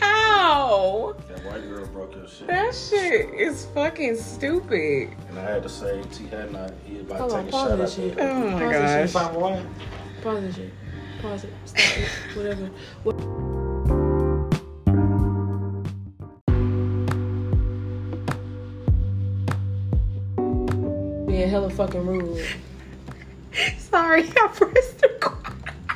Ow! 0.02 1.16
That 1.28 1.44
white 1.44 1.62
girl 1.68 1.86
broke 1.86 2.14
your 2.14 2.28
shit. 2.28 2.46
That 2.46 2.74
shit 2.74 3.34
is 3.34 3.66
fucking 3.74 4.16
stupid. 4.16 5.10
And 5.28 5.38
I 5.38 5.42
had 5.42 5.62
to 5.64 5.68
say, 5.68 6.02
T 6.12 6.26
had 6.28 6.52
not, 6.52 6.72
he 6.86 7.00
about 7.00 7.18
Hold 7.18 7.30
to 7.30 7.36
on, 7.36 7.44
take 7.46 7.54
a 7.54 7.56
shot 7.56 7.80
at 7.80 7.90
shit. 7.90 8.16
me. 8.16 8.22
Oh 8.22 8.50
my 8.50 8.50
Pause 8.60 8.60
this 8.60 8.70
shit. 8.70 9.12
gosh. 9.12 9.12
Five 9.12 9.36
one. 9.36 9.74
Pause 10.22 10.40
this 10.42 10.54
shit. 10.56 10.70
Pause 11.22 11.44
it. 11.44 11.52
Stop 11.64 11.98
it. 11.98 12.36
Whatever. 12.36 12.70
What- 13.02 14.20
Being 21.26 21.48
hella 21.48 21.70
fucking 21.70 22.06
rude. 22.06 22.44
Sorry, 23.78 24.24
I 24.24 24.46
pressed 24.48 25.02
record. 25.02 25.39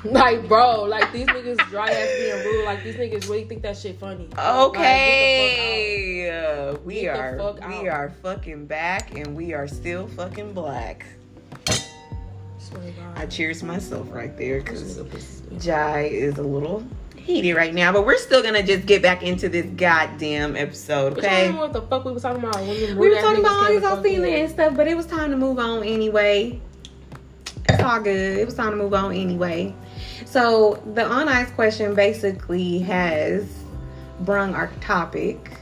Like, 0.10 0.46
bro, 0.48 0.82
like 0.82 1.10
these 1.12 1.26
niggas 1.26 1.56
dry 1.70 1.88
ass 1.88 2.08
being 2.18 2.44
rude. 2.44 2.66
Like 2.66 2.84
these 2.84 2.96
niggas 2.96 3.26
really 3.26 3.44
think 3.44 3.62
that 3.62 3.74
shit 3.78 3.98
funny. 3.98 4.28
Okay, 4.38 6.28
uh, 6.30 6.76
we 6.84 7.00
Get 7.02 7.16
are 7.16 7.56
we 7.68 7.88
are 7.88 8.12
fucking 8.22 8.66
back, 8.66 9.16
and 9.16 9.34
we 9.34 9.54
are 9.54 9.66
still 9.66 10.06
fucking 10.08 10.52
black. 10.52 11.06
Like, 11.50 11.56
get 11.56 11.68
the 11.68 11.76
fuck 11.76 11.78
out. 11.78 11.84
Swear 12.58 12.82
to 12.82 12.90
God. 12.90 13.16
I 13.18 13.24
cheers 13.26 13.62
myself 13.62 14.12
right 14.12 14.36
there 14.36 14.58
because 14.60 14.82
nigga 14.82 15.10
pissed 15.10 15.50
me. 15.50 15.58
Jai 15.58 16.00
is 16.02 16.36
a 16.36 16.42
little 16.42 16.84
heated 17.16 17.56
right 17.56 17.72
now, 17.72 17.90
but 17.90 18.04
we're 18.04 18.18
still 18.18 18.42
gonna 18.42 18.62
just 18.62 18.84
get 18.84 19.00
back 19.00 19.22
into 19.22 19.48
this 19.48 19.64
goddamn 19.64 20.54
episode, 20.54 21.16
okay? 21.16 21.50
what 21.50 21.72
the 21.72 21.80
fuck 21.80 22.04
we 22.04 22.12
was 22.12 22.22
talking 22.22 22.44
about? 22.44 22.60
We 22.60 22.94
were 22.94 23.14
talking 23.22 23.40
about 23.40 23.70
all 23.70 24.00
these 24.02 24.12
feeling 24.12 24.34
and 24.34 24.50
stuff, 24.50 24.76
but 24.76 24.86
it 24.86 24.94
was 24.94 25.06
time 25.06 25.30
to 25.30 25.36
move 25.38 25.58
on 25.58 25.82
anyway. 25.82 26.60
It's 27.70 27.82
all 27.82 28.00
good. 28.00 28.38
It 28.38 28.44
was 28.44 28.54
time 28.54 28.72
to 28.72 28.76
move 28.76 28.92
on 28.92 29.14
anyway. 29.14 29.74
So 30.34 30.82
the 30.94 31.04
on 31.06 31.28
ice 31.28 31.48
question 31.52 31.94
basically 31.94 32.80
has 32.80 33.48
brung 34.18 34.52
our 34.52 34.66
topic, 34.80 35.52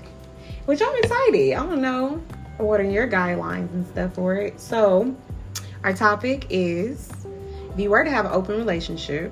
which 0.64 0.80
I'm 0.80 0.96
excited. 0.96 1.52
I 1.52 1.66
don't 1.66 1.82
know 1.82 2.22
what 2.56 2.80
are 2.80 2.84
your 2.84 3.06
guidelines 3.06 3.70
and 3.74 3.86
stuff 3.86 4.14
for 4.14 4.34
it. 4.36 4.58
So 4.58 5.14
our 5.84 5.92
topic 5.92 6.46
is 6.48 7.10
if 7.74 7.80
you 7.80 7.90
were 7.90 8.02
to 8.02 8.08
have 8.08 8.24
an 8.24 8.32
open 8.32 8.56
relationship, 8.56 9.30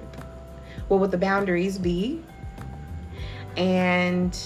what 0.88 1.00
would 1.00 1.10
the 1.10 1.16
boundaries 1.16 1.78
be? 1.78 2.22
And 3.56 4.38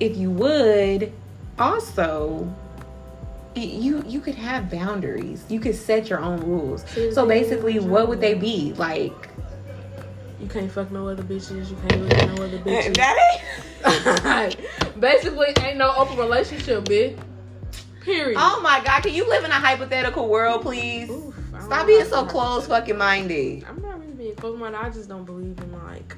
if 0.00 0.16
you 0.16 0.30
would 0.30 1.12
also 1.58 2.50
you 3.54 4.02
you 4.06 4.20
could 4.20 4.36
have 4.36 4.70
boundaries. 4.70 5.44
You 5.50 5.60
could 5.60 5.74
set 5.74 6.08
your 6.08 6.20
own 6.20 6.40
rules. 6.40 6.82
So 7.12 7.26
basically, 7.26 7.78
what 7.78 8.08
would 8.08 8.22
they 8.22 8.32
be? 8.32 8.72
Like 8.78 9.28
You 10.40 10.48
can't 10.48 10.70
fuck 10.70 10.90
no 10.90 11.08
other 11.08 11.22
bitches. 11.22 11.70
You 11.70 11.76
can't 11.88 12.02
look 12.02 12.14
at 12.14 12.36
no 12.36 12.44
other 12.44 12.58
bitches. 12.58 12.96
that 12.96 13.16
ain't. 13.84 15.00
Basically, 15.00 15.48
ain't 15.60 15.78
no 15.78 15.94
open 15.96 16.16
relationship, 16.16 16.84
bitch. 16.84 17.18
Period. 18.00 18.38
Oh 18.40 18.60
my 18.62 18.82
god, 18.82 19.02
can 19.02 19.12
you 19.14 19.28
live 19.28 19.44
in 19.44 19.50
a 19.50 19.54
hypothetical 19.54 20.28
world, 20.28 20.62
please? 20.62 21.10
Oof, 21.10 21.34
Stop 21.60 21.86
being 21.86 22.06
so 22.06 22.24
close 22.24 22.66
fucking 22.66 22.96
minded. 22.96 23.64
I'm 23.68 23.82
not 23.82 24.00
really 24.00 24.12
being 24.12 24.34
close 24.34 24.58
minded. 24.58 24.80
I 24.80 24.88
just 24.90 25.08
don't 25.08 25.24
believe 25.24 25.58
in 25.58 25.72
like 25.72 26.16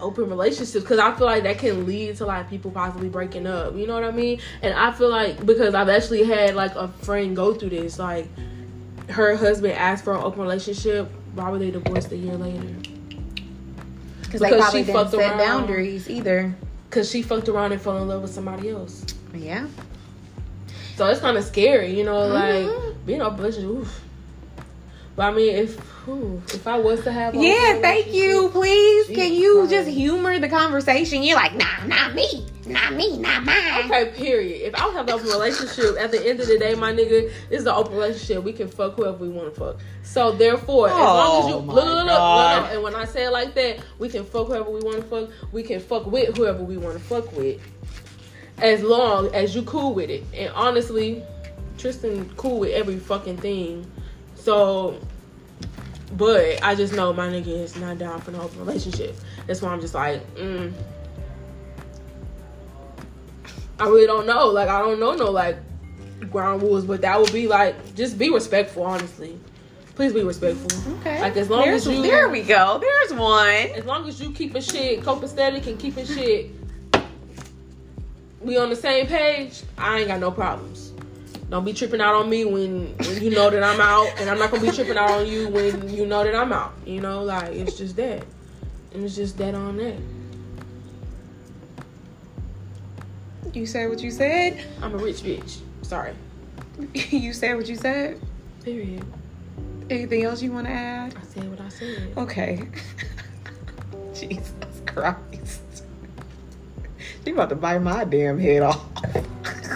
open 0.00 0.28
relationships 0.28 0.72
because 0.72 0.98
I 0.98 1.14
feel 1.14 1.26
like 1.26 1.42
that 1.44 1.58
can 1.58 1.86
lead 1.86 2.16
to 2.16 2.26
like 2.26 2.48
people 2.48 2.70
possibly 2.70 3.08
breaking 3.08 3.46
up. 3.46 3.74
You 3.74 3.86
know 3.86 3.94
what 3.94 4.04
I 4.04 4.10
mean? 4.10 4.40
And 4.62 4.74
I 4.74 4.92
feel 4.92 5.08
like 5.08 5.44
because 5.44 5.74
I've 5.74 5.88
actually 5.88 6.24
had 6.24 6.54
like 6.54 6.74
a 6.74 6.88
friend 6.88 7.34
go 7.34 7.54
through 7.54 7.70
this, 7.70 7.98
like 7.98 8.28
her 9.08 9.36
husband 9.36 9.72
asked 9.74 10.04
for 10.04 10.14
an 10.14 10.22
open 10.22 10.40
relationship. 10.42 11.10
Why 11.34 11.50
were 11.50 11.58
they 11.58 11.70
divorced 11.70 12.10
a 12.12 12.16
year 12.16 12.34
later? 12.36 12.74
Because 14.22 14.40
they 14.40 14.50
probably 14.50 14.80
she 14.80 14.86
didn't 14.86 14.94
fucked 14.94 15.10
set 15.12 15.20
around. 15.20 15.38
boundaries 15.38 16.08
either. 16.10 16.54
Because 16.88 17.10
she 17.10 17.22
fucked 17.22 17.48
around 17.48 17.72
and 17.72 17.80
fell 17.80 17.98
in 18.02 18.08
love 18.08 18.22
with 18.22 18.32
somebody 18.32 18.70
else. 18.70 19.04
Yeah. 19.34 19.66
So 20.96 21.06
it's 21.06 21.20
kind 21.20 21.36
of 21.36 21.44
scary, 21.44 21.96
you 21.96 22.04
know, 22.04 22.12
Mhm. 22.14 22.32
like 22.32 23.06
being 23.06 23.20
in 23.20 23.26
a 23.26 23.30
relationship. 23.30 23.70
Oof. 23.70 24.00
But 25.16 25.22
I 25.26 25.30
mean, 25.32 25.54
if 25.54 25.78
whew, 26.04 26.42
if 26.52 26.66
I 26.66 26.78
was 26.78 27.02
to 27.04 27.12
have, 27.12 27.34
Yeah, 27.34 27.80
thank 27.80 28.12
you. 28.12 28.48
Please, 28.52 29.06
can 29.08 29.32
you 29.32 29.58
Christ. 29.60 29.70
just 29.70 29.88
humor 29.88 30.38
the 30.38 30.48
conversation? 30.48 31.22
You're 31.22 31.36
like, 31.36 31.56
nah, 31.56 31.84
not 31.86 32.14
me, 32.14 32.46
not 32.70 32.94
me, 32.94 33.18
not 33.18 33.44
mine. 33.44 33.84
Okay, 33.84 34.12
period. 34.16 34.68
If 34.68 34.74
I 34.74 34.86
was 34.86 34.94
having 34.94 35.12
an 35.12 35.20
open 35.20 35.30
relationship, 35.30 35.96
at 35.98 36.10
the 36.10 36.26
end 36.26 36.40
of 36.40 36.46
the 36.46 36.58
day, 36.58 36.74
my 36.74 36.92
nigga, 36.92 37.30
this 37.48 37.60
is 37.60 37.66
an 37.66 37.74
open 37.74 37.94
relationship. 37.94 38.42
We 38.42 38.52
can 38.52 38.68
fuck 38.68 38.94
whoever 38.94 39.18
we 39.18 39.28
want 39.28 39.54
to 39.54 39.60
fuck. 39.60 39.76
So 40.02 40.32
therefore, 40.32 40.88
as 40.88 40.94
long 40.94 41.42
as 41.42 41.48
you 41.48 41.54
Oh, 41.54 41.58
look, 41.58 41.74
look, 41.74 41.84
look, 41.84 42.06
look, 42.06 42.06
look, 42.06 42.72
and 42.72 42.82
when 42.82 42.94
I 42.94 43.04
say 43.04 43.24
it 43.24 43.30
like 43.30 43.54
that, 43.54 43.80
we 43.98 44.08
can 44.08 44.24
fuck 44.24 44.46
whoever 44.48 44.70
we 44.70 44.80
want 44.80 44.96
to 44.96 45.02
fuck. 45.02 45.30
We 45.52 45.62
can 45.62 45.80
fuck 45.80 46.06
with 46.06 46.36
whoever 46.36 46.62
we 46.62 46.76
want 46.76 46.96
to 46.96 47.02
fuck 47.04 47.32
with, 47.36 47.60
as 48.58 48.82
long 48.82 49.34
as 49.34 49.54
you 49.54 49.62
cool 49.62 49.94
with 49.94 50.10
it. 50.10 50.24
And 50.34 50.52
honestly, 50.54 51.22
Tristan 51.78 52.28
cool 52.36 52.60
with 52.60 52.72
every 52.72 52.98
fucking 52.98 53.38
thing. 53.38 53.90
So, 54.34 54.98
but 56.16 56.62
I 56.62 56.74
just 56.74 56.92
know 56.92 57.12
my 57.12 57.28
nigga 57.28 57.48
is 57.48 57.76
not 57.76 57.98
down 57.98 58.20
for 58.20 58.30
no 58.30 58.42
open 58.42 58.58
relationship. 58.58 59.16
That's 59.46 59.62
why 59.62 59.70
I'm 59.70 59.80
just 59.80 59.94
like, 59.94 60.22
mm. 60.34 60.72
I 63.80 63.84
really 63.86 64.06
don't 64.06 64.26
know. 64.26 64.46
Like 64.48 64.68
I 64.68 64.80
don't 64.80 65.00
know 65.00 65.14
no 65.14 65.30
like 65.30 65.56
ground 66.30 66.62
rules, 66.62 66.84
but 66.84 67.00
that 67.00 67.18
would 67.20 67.32
be 67.32 67.46
like 67.46 67.94
just 67.96 68.18
be 68.18 68.30
respectful. 68.30 68.84
Honestly, 68.84 69.38
please 69.94 70.12
be 70.12 70.22
respectful. 70.22 70.94
Okay. 71.00 71.20
Like, 71.20 71.36
as 71.36 71.48
long 71.48 71.62
There's- 71.62 71.86
as 71.86 71.94
you- 71.94 72.02
There 72.02 72.28
we 72.28 72.42
go. 72.42 72.78
There's 72.80 73.18
one. 73.18 73.48
As 73.48 73.84
long 73.84 74.06
as 74.08 74.20
you 74.20 74.30
keeping 74.32 74.62
shit 74.62 75.00
copacetic 75.02 75.66
and 75.66 75.78
keeping 75.78 76.04
shit, 76.06 76.50
we 78.40 78.56
on 78.58 78.70
the 78.70 78.76
same 78.76 79.06
page. 79.06 79.62
I 79.78 79.98
ain't 80.00 80.08
got 80.08 80.20
no 80.20 80.30
problems. 80.30 80.92
Don't 81.50 81.64
be 81.64 81.72
tripping 81.72 82.00
out 82.00 82.14
on 82.14 82.30
me 82.30 82.44
when, 82.44 82.94
when 82.96 83.22
you 83.22 83.30
know 83.30 83.50
that 83.50 83.62
I'm 83.62 83.80
out, 83.80 84.06
and 84.20 84.30
I'm 84.30 84.38
not 84.38 84.50
gonna 84.52 84.62
be 84.62 84.70
tripping 84.70 84.96
out 84.96 85.10
on 85.10 85.26
you 85.26 85.48
when 85.48 85.88
you 85.88 86.06
know 86.06 86.22
that 86.22 86.34
I'm 86.34 86.52
out. 86.52 86.72
You 86.86 87.00
know, 87.00 87.24
like 87.24 87.48
it's 87.52 87.76
just 87.76 87.96
that, 87.96 88.24
and 88.94 89.04
it's 89.04 89.16
just 89.16 89.36
that 89.38 89.54
on 89.56 89.76
that. 89.78 89.96
You 93.52 93.66
said 93.66 93.88
what 93.88 94.00
you 94.00 94.10
said. 94.10 94.64
I'm 94.80 94.94
a 94.94 94.98
rich 94.98 95.22
bitch. 95.22 95.60
Sorry. 95.82 96.14
you 96.94 97.32
said 97.32 97.56
what 97.56 97.68
you 97.68 97.76
said. 97.76 98.20
Period. 98.64 99.04
Anything 99.88 100.24
else 100.24 100.42
you 100.42 100.52
want 100.52 100.66
to 100.66 100.72
add? 100.72 101.16
I 101.20 101.24
said 101.24 101.50
what 101.50 101.60
I 101.60 101.68
said. 101.68 102.12
Okay. 102.16 102.68
Jesus 104.14 104.52
Christ. 104.86 105.60
She 107.22 107.32
about 107.32 107.50
to 107.50 107.54
bite 107.54 107.80
my 107.80 108.04
damn 108.04 108.38
head 108.38 108.62
off. 108.62 108.82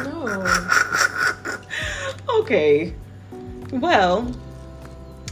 No. 0.02 0.44
okay. 2.40 2.94
Well, 3.71 4.35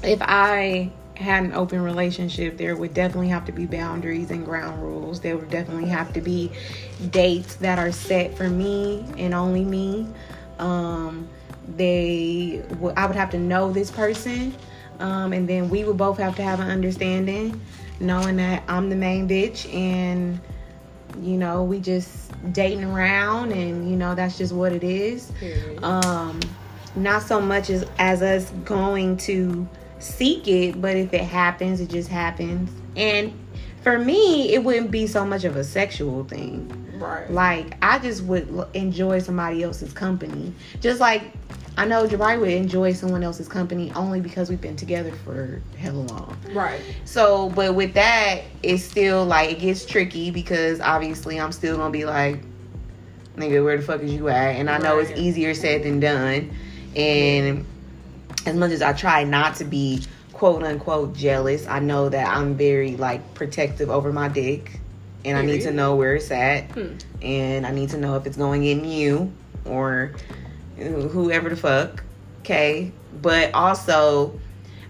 if 0.02 0.18
I 0.20 0.92
had 1.22 1.44
an 1.44 1.52
open 1.54 1.82
relationship, 1.82 2.56
there 2.56 2.76
would 2.76 2.94
definitely 2.94 3.28
have 3.28 3.44
to 3.46 3.52
be 3.52 3.66
boundaries 3.66 4.30
and 4.30 4.44
ground 4.44 4.82
rules. 4.82 5.20
There 5.20 5.36
would 5.36 5.50
definitely 5.50 5.88
have 5.88 6.12
to 6.14 6.20
be 6.20 6.50
dates 7.10 7.56
that 7.56 7.78
are 7.78 7.92
set 7.92 8.36
for 8.36 8.48
me 8.48 9.06
and 9.16 9.32
only 9.34 9.64
me. 9.64 10.06
Um, 10.58 11.28
they, 11.76 12.62
w- 12.70 12.94
I 12.96 13.06
would 13.06 13.16
have 13.16 13.30
to 13.30 13.38
know 13.38 13.72
this 13.72 13.90
person, 13.90 14.54
um, 14.98 15.32
and 15.32 15.48
then 15.48 15.70
we 15.70 15.84
would 15.84 15.96
both 15.96 16.18
have 16.18 16.36
to 16.36 16.42
have 16.42 16.60
an 16.60 16.68
understanding, 16.68 17.60
knowing 18.00 18.36
that 18.36 18.62
I'm 18.68 18.90
the 18.90 18.96
main 18.96 19.28
bitch 19.28 19.72
and 19.72 20.40
you 21.20 21.36
know 21.36 21.62
we 21.62 21.78
just 21.78 22.32
dating 22.54 22.84
around 22.84 23.52
and 23.52 23.88
you 23.90 23.96
know 23.96 24.14
that's 24.14 24.38
just 24.38 24.52
what 24.52 24.72
it 24.72 24.82
is 24.82 25.30
um 25.82 26.40
not 26.96 27.22
so 27.22 27.38
much 27.38 27.68
as 27.68 27.86
as 27.98 28.22
us 28.22 28.50
going 28.64 29.16
to 29.16 29.68
seek 30.02 30.48
it 30.48 30.80
but 30.80 30.96
if 30.96 31.12
it 31.14 31.22
happens 31.22 31.80
it 31.80 31.88
just 31.88 32.08
happens 32.08 32.70
and 32.96 33.32
for 33.82 33.98
me 33.98 34.52
it 34.52 34.62
wouldn't 34.62 34.90
be 34.90 35.06
so 35.06 35.24
much 35.24 35.44
of 35.44 35.56
a 35.56 35.64
sexual 35.64 36.24
thing 36.24 36.70
right. 36.98 37.30
like 37.30 37.76
i 37.82 37.98
just 37.98 38.22
would 38.24 38.66
enjoy 38.74 39.18
somebody 39.18 39.62
else's 39.62 39.92
company 39.92 40.52
just 40.80 41.00
like 41.00 41.32
i 41.76 41.84
know 41.84 42.06
Jabari 42.06 42.38
would 42.40 42.50
enjoy 42.50 42.92
someone 42.92 43.22
else's 43.22 43.48
company 43.48 43.92
only 43.92 44.20
because 44.20 44.50
we've 44.50 44.60
been 44.60 44.76
together 44.76 45.12
for 45.24 45.62
hella 45.78 46.00
long 46.00 46.36
Right. 46.52 46.80
so, 47.04 47.48
but 47.50 47.74
with 47.74 47.94
that, 47.94 48.42
it's 48.62 48.82
still 48.82 49.24
like 49.24 49.52
it 49.52 49.58
gets 49.60 49.86
tricky 49.86 50.30
because 50.30 50.80
obviously 50.80 51.40
I'm 51.40 51.52
still 51.52 51.76
gonna 51.78 51.90
be 51.90 52.04
like, 52.04 52.40
nigga, 53.36 53.64
where 53.64 53.76
the 53.78 53.82
fuck 53.82 54.02
is 54.02 54.12
you 54.12 54.28
at? 54.28 54.56
And 54.56 54.68
I 54.68 54.78
know 54.78 54.98
it's 54.98 55.10
easier 55.12 55.54
said 55.54 55.82
than 55.84 55.98
done. 56.00 56.50
And 56.94 57.64
as 58.46 58.56
much 58.56 58.72
as 58.72 58.82
I 58.82 58.92
try 58.92 59.24
not 59.24 59.56
to 59.56 59.64
be 59.64 60.02
quote 60.32 60.62
unquote 60.62 61.14
jealous, 61.14 61.66
I 61.66 61.78
know 61.78 62.08
that 62.08 62.28
I'm 62.28 62.56
very 62.56 62.96
like 62.96 63.34
protective 63.34 63.90
over 63.90 64.12
my 64.12 64.28
dick. 64.28 64.80
And 65.24 65.38
I 65.38 65.42
need 65.42 65.60
to 65.60 65.70
know 65.70 65.94
where 65.94 66.16
it's 66.16 66.32
at. 66.32 66.64
Hmm. 66.72 66.96
And 67.22 67.64
I 67.64 67.70
need 67.70 67.90
to 67.90 67.96
know 67.96 68.16
if 68.16 68.26
it's 68.26 68.36
going 68.36 68.64
in 68.64 68.84
you 68.84 69.32
or 69.64 70.14
whoever 70.76 71.48
the 71.48 71.56
fuck. 71.56 72.02
Okay. 72.40 72.90
But 73.20 73.54
also, 73.54 74.40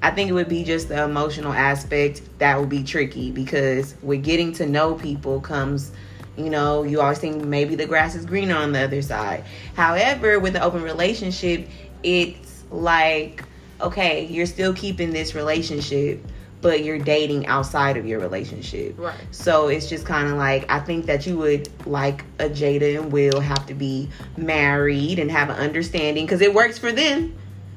I 0.03 0.11
think 0.11 0.31
it 0.31 0.33
would 0.33 0.49
be 0.49 0.65
just 0.65 0.89
the 0.89 1.05
emotional 1.05 1.53
aspect 1.53 2.23
that 2.39 2.59
would 2.59 2.71
be 2.71 2.83
tricky 2.83 3.31
because 3.31 3.95
with 4.03 4.25
getting 4.25 4.53
to 4.55 4.67
know 4.67 4.95
people 4.95 5.41
comes, 5.41 5.93
you 6.37 6.49
know, 6.49 6.83
you 6.83 7.01
always 7.01 7.19
think 7.19 7.45
maybe 7.45 7.75
the 7.75 7.87
grass 7.87 8.15
is 8.15 8.25
greener 8.25 8.57
on 8.57 8.73
the 8.73 8.81
other 8.81 9.03
side. 9.03 9.45
However, 9.77 10.41
with 10.41 10.57
an 10.57 10.63
open 10.63 10.83
relationship, 10.83 11.69
it's 12.03 12.52
like, 12.73 13.45
okay, 13.81 14.27
you're 14.27 14.47
still 14.47 14.73
keeping 14.75 15.11
this 15.13 15.35
relationship, 15.35 16.25
but 16.61 16.85
you're 16.85 16.99
dating 16.99 17.47
outside 17.47 17.97
of 17.97 18.07
your 18.07 18.21
relationship. 18.21 18.95
Right. 18.99 19.15
So 19.33 19.69
it's 19.69 19.89
just 19.89 20.07
kind 20.07 20.29
of 20.29 20.37
like 20.37 20.71
I 20.71 20.79
think 20.81 21.07
that 21.07 21.27
you 21.27 21.37
would 21.39 21.69
like 21.87 22.25
a 22.39 22.49
Jada 22.49 23.01
and 23.01 23.13
Will 23.13 23.41
have 23.41 23.67
to 23.67 23.75
be 23.75 24.09
married 24.37 25.19
and 25.19 25.31
have 25.31 25.51
an 25.51 25.57
understanding 25.57 26.25
because 26.25 26.41
it 26.41 26.55
works 26.55 26.79
for 26.79 26.93
them. 26.93 27.35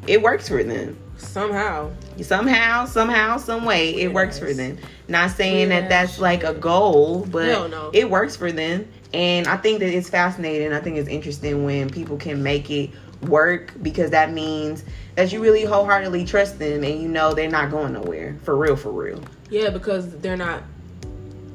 It 0.07 0.21
works 0.21 0.47
for 0.47 0.63
them 0.63 0.97
Somehow. 1.17 1.89
somehow, 2.21 2.85
somehow, 2.85 3.37
some 3.37 3.65
way. 3.65 3.95
It 3.95 4.13
works 4.13 4.37
for 4.37 4.53
them. 4.53 4.77
Not 5.07 5.31
saying 5.31 5.69
Yeah, 5.71 5.81
that 5.81 5.89
that's 5.89 6.19
like 6.19 6.43
a 6.43 6.53
goal, 6.53 7.25
but 7.31 7.45
Hell 7.47 7.69
no. 7.69 7.89
it 7.93 8.07
works 8.09 8.35
for 8.35 8.51
them. 8.51 8.87
And 9.13 9.47
I 9.47 9.57
think 9.57 9.79
that 9.79 9.89
it's 9.89 10.09
fascinating. 10.09 10.73
I 10.73 10.79
think 10.81 10.97
it's 10.97 11.07
interesting 11.09 11.63
when 11.63 11.89
people 11.89 12.17
can 12.17 12.43
make 12.43 12.69
it 12.69 12.91
work 13.29 13.73
because 13.81 14.11
that 14.11 14.31
means 14.31 14.83
that 15.15 15.31
you 15.31 15.41
really 15.41 15.63
wholeheartedly 15.63 16.25
trust 16.25 16.59
them 16.59 16.83
and 16.83 17.01
you 17.01 17.07
know 17.07 17.33
they're 17.33 17.49
not 17.49 17.71
going 17.71 17.93
nowhere 17.93 18.37
for 18.43 18.55
real, 18.55 18.75
for 18.75 18.91
real. 18.91 19.21
Yeah, 19.49 19.69
because 19.69 20.17
they're 20.17 20.37
not 20.37 20.63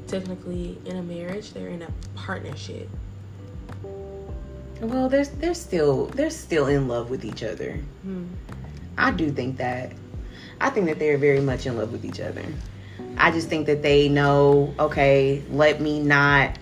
technically 0.07 0.77
in 0.85 0.97
a 0.97 1.03
marriage; 1.03 1.53
they're 1.53 1.69
in 1.69 1.81
a 1.81 1.91
partnership. 2.15 2.89
Well, 4.81 5.09
they're 5.09 5.25
they're 5.25 5.53
still 5.53 6.07
they're 6.07 6.29
still 6.29 6.67
in 6.67 6.87
love 6.87 7.09
with 7.09 7.23
each 7.23 7.43
other. 7.43 7.73
Hmm. 8.03 8.25
I 8.97 9.11
do 9.11 9.31
think 9.31 9.57
that. 9.57 9.93
I 10.59 10.69
think 10.69 10.85
that 10.87 10.99
they're 10.99 11.17
very 11.17 11.41
much 11.41 11.65
in 11.65 11.77
love 11.77 11.91
with 11.91 12.05
each 12.05 12.19
other. 12.19 12.45
I 13.17 13.31
just 13.31 13.49
think 13.49 13.65
that 13.65 13.81
they 13.81 14.09
know, 14.09 14.73
okay, 14.79 15.43
let 15.49 15.81
me 15.81 15.99
not. 15.99 16.57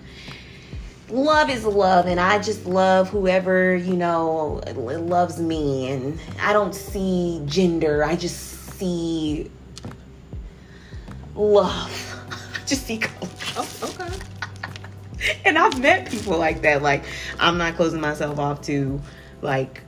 Love 1.10 1.50
is 1.50 1.64
love, 1.64 2.06
and 2.06 2.20
I 2.20 2.38
just 2.38 2.66
love 2.66 3.08
whoever, 3.08 3.74
you 3.74 3.96
know, 3.96 4.60
loves 4.76 5.40
me. 5.40 5.90
And 5.90 6.20
I 6.40 6.52
don't 6.52 6.74
see 6.74 7.42
gender, 7.46 8.04
I 8.04 8.14
just 8.14 8.38
see 8.74 9.50
love. 11.34 12.30
I 12.54 12.66
just 12.66 12.86
see 12.86 12.98
color. 12.98 13.30
Oh, 13.56 13.68
okay. 13.82 14.16
And 15.44 15.58
I've 15.58 15.78
met 15.78 16.10
people 16.10 16.38
like 16.38 16.62
that. 16.62 16.80
Like, 16.80 17.04
I'm 17.38 17.58
not 17.58 17.74
closing 17.76 18.00
myself 18.00 18.38
off 18.38 18.62
to, 18.62 19.00
like, 19.42 19.82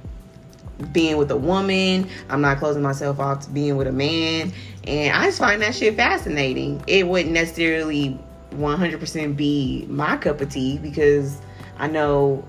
being 0.93 1.17
with 1.17 1.31
a 1.31 1.37
woman. 1.37 2.09
I'm 2.29 2.41
not 2.41 2.59
closing 2.59 2.83
myself 2.83 3.19
off 3.19 3.45
to 3.47 3.51
being 3.51 3.77
with 3.77 3.87
a 3.87 3.93
man. 3.93 4.53
And 4.85 5.17
I 5.17 5.27
just 5.27 5.39
find 5.39 5.63
that 5.63 5.75
shit 5.75 5.97
fascinating. 5.97 6.83
It 6.87 7.07
wouldn't 7.07 7.33
necessarily 7.33 8.19
100% 8.53 9.37
be 9.37 9.87
my 9.89 10.17
cup 10.17 10.41
of 10.41 10.51
tea 10.51 10.79
because 10.79 11.39
I 11.79 11.89
know 11.89 12.45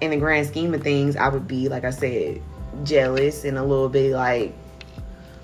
in 0.00 0.10
the 0.10 0.16
grand 0.16 0.46
scheme 0.46 0.74
of 0.74 0.82
things, 0.82 1.16
I 1.16 1.28
would 1.28 1.46
be, 1.46 1.68
like 1.68 1.84
I 1.84 1.90
said, 1.90 2.42
jealous 2.84 3.44
and 3.44 3.58
a 3.58 3.62
little 3.62 3.88
bit 3.88 4.12
like, 4.14 4.54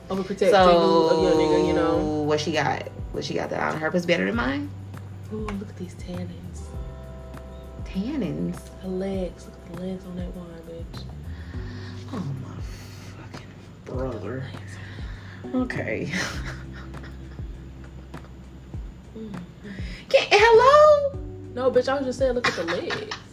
Overprotective 0.09 0.51
so 0.51 1.09
of 1.09 1.23
your 1.23 1.33
nigga, 1.33 1.67
you 1.67 1.73
know. 1.73 1.99
what 2.23 2.39
she 2.41 2.53
got? 2.53 2.89
What 3.13 3.25
she 3.25 3.35
got 3.35 3.51
that 3.51 3.61
on 3.75 3.81
her 3.81 3.91
was 3.91 4.07
better 4.07 4.25
than 4.27 4.37
mine? 4.37 4.71
Ooh, 5.33 5.39
look 5.39 5.69
at 5.69 5.77
these 5.77 5.95
tannins. 5.97 6.63
Tannins. 7.85 8.59
The 8.83 8.89
legs. 8.89 9.47
Look 9.47 9.55
at 9.55 9.75
the 9.75 9.83
legs 9.83 10.05
on 10.05 10.17
that 10.17 10.35
wine, 10.37 10.47
bitch. 10.69 11.03
Oh 12.13 12.25
my 12.43 12.55
fucking 13.33 13.47
brother. 13.85 14.45
Okay. 15.55 16.13
Mm. 19.17 19.33
Can, 20.09 20.27
hello? 20.31 21.19
No, 21.55 21.71
bitch. 21.71 21.89
I 21.89 21.95
was 21.97 22.05
just 22.07 22.19
saying, 22.19 22.33
look 22.35 22.47
at 22.47 22.55
the 22.55 22.65
legs. 22.65 23.17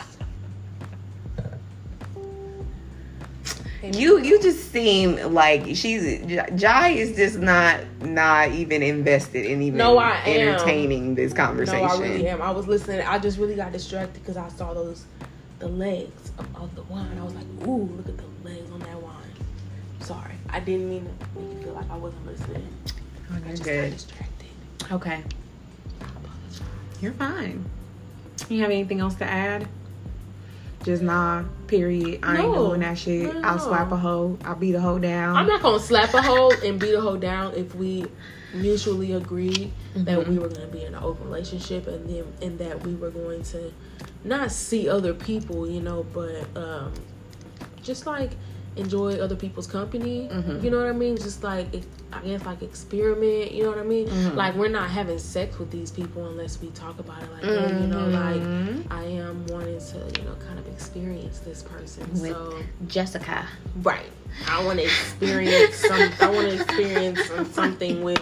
You 3.84 4.18
you 4.22 4.42
just 4.42 4.72
seem 4.72 5.34
like 5.34 5.76
she's 5.76 6.20
Jai 6.56 6.88
is 6.92 7.18
just 7.18 7.38
not 7.38 7.82
not 8.02 8.50
even 8.52 8.82
invested 8.82 9.46
in 9.46 9.62
even 9.62 9.78
No, 9.78 9.98
I 9.98 10.20
am. 10.20 10.48
entertaining 10.56 11.16
this 11.16 11.34
conversation. 11.34 11.82
No, 11.86 11.94
I 11.94 12.00
really 12.00 12.28
am. 12.30 12.42
I 12.42 12.52
was 12.52 12.66
listening. 12.66 13.06
I 13.06 13.20
just 13.20 13.38
really 13.38 13.56
got 13.56 13.74
distracted 13.74 14.22
because 14.22 14.38
I 14.38 14.48
saw 14.48 14.74
those 14.74 15.04
the 15.60 15.68
legs 15.68 16.32
of, 16.40 16.56
of 16.56 16.74
the 16.76 16.84
wine. 16.84 17.18
I 17.20 17.24
was 17.26 17.34
like, 17.34 17.44
ooh, 17.68 17.84
look 17.98 18.08
at 18.08 18.16
the 18.18 18.50
legs 18.50 18.72
on 18.72 18.80
that 18.80 19.02
wine. 19.02 19.14
Sorry, 20.00 20.36
I 20.50 20.62
didn't 20.62 20.90
mean 20.90 21.06
to 21.36 21.42
make 21.42 21.58
you 21.58 21.64
feel 21.66 21.74
like 21.74 21.90
I 21.92 21.98
wasn't 21.98 22.26
listening. 22.26 22.66
Oh, 23.32 23.36
I 23.36 23.40
you're 23.40 23.50
just 23.50 23.64
got 23.64 23.72
good. 23.72 23.92
distracted. 23.92 24.48
Okay, 24.94 25.12
I 25.12 25.18
apologize. 25.20 25.43
You're 27.04 27.13
fine. 27.13 27.66
You 28.50 28.62
have 28.62 28.72
anything 28.72 29.00
else 29.00 29.16
to 29.16 29.26
add? 29.26 29.68
Just 30.84 31.02
nah. 31.04 31.44
Period. 31.68 32.20
I 32.24 32.38
ain't 32.42 32.54
doing 32.54 32.82
that 32.82 32.98
shit. 32.98 33.34
No, 33.34 33.42
I'll 33.42 33.58
no. 33.58 33.63
slap 33.63 33.92
a 33.92 33.98
hoe. 33.98 34.38
I'll 34.44 34.56
beat 34.56 34.76
a 34.76 34.82
hoe 34.82 35.00
down. 35.00 35.36
I'm 35.36 35.48
not 35.48 35.62
gonna 35.62 35.80
slap 35.80 36.13
a 36.13 36.22
hoe 36.22 36.52
and 36.63 36.80
beat 36.80 36.94
a 36.94 37.02
hoe 37.02 37.18
down 37.18 37.54
if 37.56 37.74
we 37.76 38.06
mutually 38.54 39.13
agreed 39.13 39.72
that 39.96 40.20
Mm-hmm. 40.20 40.32
we 40.32 40.39
were 40.39 40.48
gonna 40.50 40.68
be 40.68 40.84
in 40.84 40.94
an 40.94 41.04
open 41.04 41.26
relationship 41.26 41.88
and 41.88 42.08
then 42.10 42.26
and 42.42 42.60
that 42.60 42.86
we 42.86 42.94
were 42.96 43.10
going 43.10 43.44
to 43.44 43.72
not 44.24 44.52
see 44.52 44.88
other 44.89 45.13
people, 45.13 45.68
you 45.68 45.82
know, 45.82 46.04
but 46.13 46.46
um 46.56 46.94
just 47.82 48.06
like 48.06 48.32
enjoy 48.76 49.16
other 49.20 49.36
people's 49.36 49.68
company. 49.68 50.28
Mhm. 50.32 50.64
You 50.64 50.70
know 50.72 50.78
what 50.78 50.88
I 50.88 50.94
mean? 50.94 51.16
Just 51.18 51.44
like 51.44 51.68
ex- 51.74 51.86
I 52.12 52.20
guess 52.22 52.44
like 52.46 52.62
experiment. 52.62 53.52
You 53.52 53.64
know 53.64 53.70
what 53.70 53.80
I 53.80 53.84
mean? 53.84 54.08
Mhm. 54.08 54.36
Like 54.36 54.56
we're 54.56 54.68
not 54.70 54.90
having 54.90 55.20
sex 55.20 55.60
with 55.60 55.70
these 55.72 55.92
people 55.92 56.28
unless 56.28 56.60
we 56.62 56.70
talk 56.70 56.98
about 57.00 57.22
it. 57.22 57.30
Like 57.34 57.44
oh, 57.46 57.68
you 57.68 57.88
know, 57.88 58.08
like 58.08 58.42
Mhm. 58.42 58.84
I 58.92 59.04
am 59.04 59.46
wanting 59.48 59.80
to 59.80 59.98
you 60.20 60.26
know 60.26 60.36
kind 60.48 60.60
of 60.60 60.68
experience 60.68 61.40
this 61.40 61.62
person. 61.64 62.10
With- 62.14 62.32
so 62.32 62.58
Jessica. 62.88 63.46
Right. 63.82 64.10
I 64.48 64.64
want 64.66 64.80
to 64.80 64.86
experience 64.86 65.76
some. 65.76 66.10
I 66.20 66.30
want 66.30 66.48
to 66.50 66.54
experience 66.56 67.20
something 67.54 68.04
with 68.04 68.22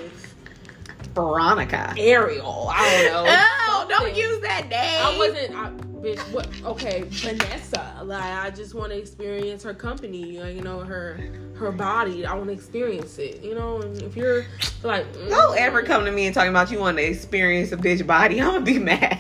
Veronica. 1.15 1.93
Ariel. 1.97 2.69
I 2.71 3.03
don't 3.05 3.25
know. 3.25 3.45
Oh, 3.69 3.85
don't 3.89 4.15
use 4.15 4.39
that 4.41 4.69
name. 4.69 4.99
I 5.05 5.17
wasn't. 5.17 5.55
I, 5.55 5.69
bitch. 6.01 6.19
What? 6.31 6.49
Okay, 6.63 7.03
Vanessa. 7.07 8.01
Like 8.03 8.23
I 8.23 8.49
just 8.49 8.73
want 8.73 8.91
to 8.91 8.97
experience 8.97 9.63
her 9.63 9.73
company. 9.73 10.37
You 10.37 10.61
know 10.61 10.79
her 10.79 11.19
her 11.55 11.71
body. 11.71 12.25
I 12.25 12.33
want 12.33 12.47
to 12.47 12.53
experience 12.53 13.17
it. 13.19 13.41
You 13.43 13.55
know. 13.55 13.81
And 13.81 14.01
if 14.01 14.15
you're 14.15 14.45
like, 14.83 15.11
mm, 15.13 15.29
Don't 15.29 15.57
ever 15.57 15.83
come 15.83 16.05
to 16.05 16.11
me 16.11 16.25
and 16.25 16.33
talking 16.33 16.49
about 16.49 16.71
you 16.71 16.79
want 16.79 16.97
to 16.97 17.03
experience 17.03 17.71
a 17.71 17.77
bitch 17.77 18.05
body. 18.05 18.41
I'm 18.41 18.51
gonna 18.51 18.65
be 18.65 18.79
mad. 18.79 19.19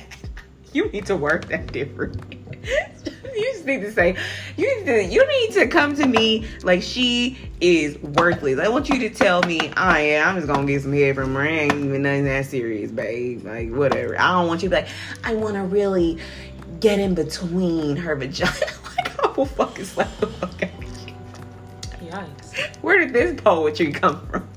You 0.73 0.89
need 0.89 1.05
to 1.07 1.15
work 1.15 1.47
that 1.49 1.71
differently. 1.71 2.39
you 3.35 3.53
just 3.53 3.65
need 3.65 3.81
to 3.81 3.91
say 3.91 4.15
you 4.57 4.77
need 4.77 4.85
to 4.85 5.03
you 5.03 5.27
need 5.27 5.53
to 5.53 5.67
come 5.67 5.95
to 5.95 6.05
me 6.05 6.47
like 6.63 6.81
she 6.81 7.37
is 7.59 7.97
worthless. 7.99 8.59
I 8.59 8.67
want 8.67 8.89
you 8.89 8.99
to 8.99 9.09
tell 9.09 9.41
me, 9.43 9.71
oh 9.77 9.97
yeah, 9.97 10.25
I'm 10.27 10.35
just 10.35 10.47
gonna 10.47 10.65
get 10.65 10.81
some 10.81 10.93
head 10.93 11.15
from 11.15 11.33
her. 11.35 11.41
I 11.41 11.47
ain't 11.47 11.73
even 11.73 12.01
nothing 12.01 12.25
that 12.25 12.45
serious, 12.45 12.91
babe. 12.91 13.45
Like 13.45 13.71
whatever. 13.71 14.19
I 14.19 14.31
don't 14.33 14.47
want 14.47 14.63
you 14.63 14.69
to 14.69 14.75
be 14.75 14.81
like, 14.81 14.91
I 15.23 15.33
wanna 15.35 15.65
really 15.65 16.19
get 16.81 16.99
in 16.99 17.13
between 17.15 17.95
her 17.95 18.15
vagina. 18.15 18.51
like 18.97 19.23
I 19.23 19.31
will 19.31 19.45
fucking 19.45 19.85
slap 19.85 20.09
the 20.17 20.27
fuck 20.27 20.63
out 20.63 20.69
of 20.69 20.83
you. 20.83 22.09
Yikes. 22.09 22.75
Where 22.81 22.99
did 22.99 23.13
this 23.13 23.39
poetry 23.39 23.93
come 23.93 24.27
from? 24.27 24.47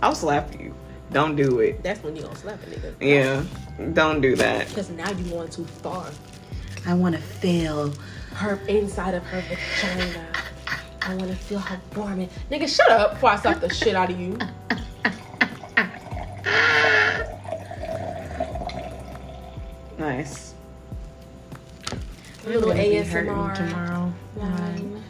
I'll 0.00 0.14
slap 0.14 0.58
you. 0.58 0.74
Don't 1.12 1.36
do 1.36 1.60
it. 1.60 1.82
That's 1.82 2.02
when 2.02 2.16
you 2.16 2.22
gonna 2.22 2.36
slap 2.36 2.62
a 2.62 2.66
nigga. 2.66 2.94
Yeah, 3.00 3.44
don't 3.92 4.20
do 4.20 4.34
that. 4.36 4.68
Because 4.68 4.90
now 4.90 5.10
you're 5.10 5.28
going 5.28 5.50
too 5.50 5.64
far. 5.64 6.10
I 6.86 6.94
want 6.94 7.14
to 7.14 7.20
feel. 7.20 7.92
Her 8.32 8.58
inside 8.66 9.14
of 9.14 9.22
her 9.24 9.42
vagina. 9.42 10.26
I 11.02 11.14
want 11.14 11.30
to 11.30 11.36
feel 11.36 11.60
her 11.60 11.80
warm. 11.94 12.20
And, 12.20 12.30
nigga, 12.50 12.68
shut 12.68 12.90
up 12.90 13.12
before 13.12 13.30
I 13.30 13.36
slap 13.36 13.60
the 13.60 13.72
shit 13.72 13.94
out 13.94 14.10
of 14.10 14.18
you. 14.18 14.36
Nice. 19.98 20.54
A 22.44 22.48
little 22.48 22.70
I'm 22.70 22.76
be 22.76 22.96
hurting 23.02 23.32
ASMR. 23.32 23.54
tomorrow. 23.54 24.12
Line. 24.36 25.02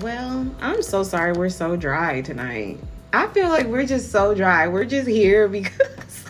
Well, 0.00 0.54
I'm 0.60 0.82
so 0.82 1.02
sorry 1.02 1.32
we're 1.32 1.50
so 1.50 1.76
dry 1.76 2.22
tonight. 2.22 2.78
I 3.12 3.26
feel 3.28 3.48
like 3.48 3.66
we're 3.66 3.86
just 3.86 4.10
so 4.10 4.34
dry. 4.34 4.66
We're 4.68 4.84
just 4.84 5.06
here 5.08 5.46
because 5.46 6.24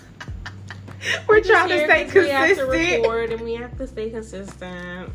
we're 1.29 1.41
trying 1.43 1.69
to 1.69 1.85
stay 1.85 2.05
'cause 2.07 2.15
We 2.15 2.29
have 2.31 2.57
to 2.57 2.67
record 2.67 3.31
and 3.33 3.41
we 3.43 3.55
have 3.55 3.77
to 3.79 3.87
stay 3.87 4.11
consistent. 4.11 5.11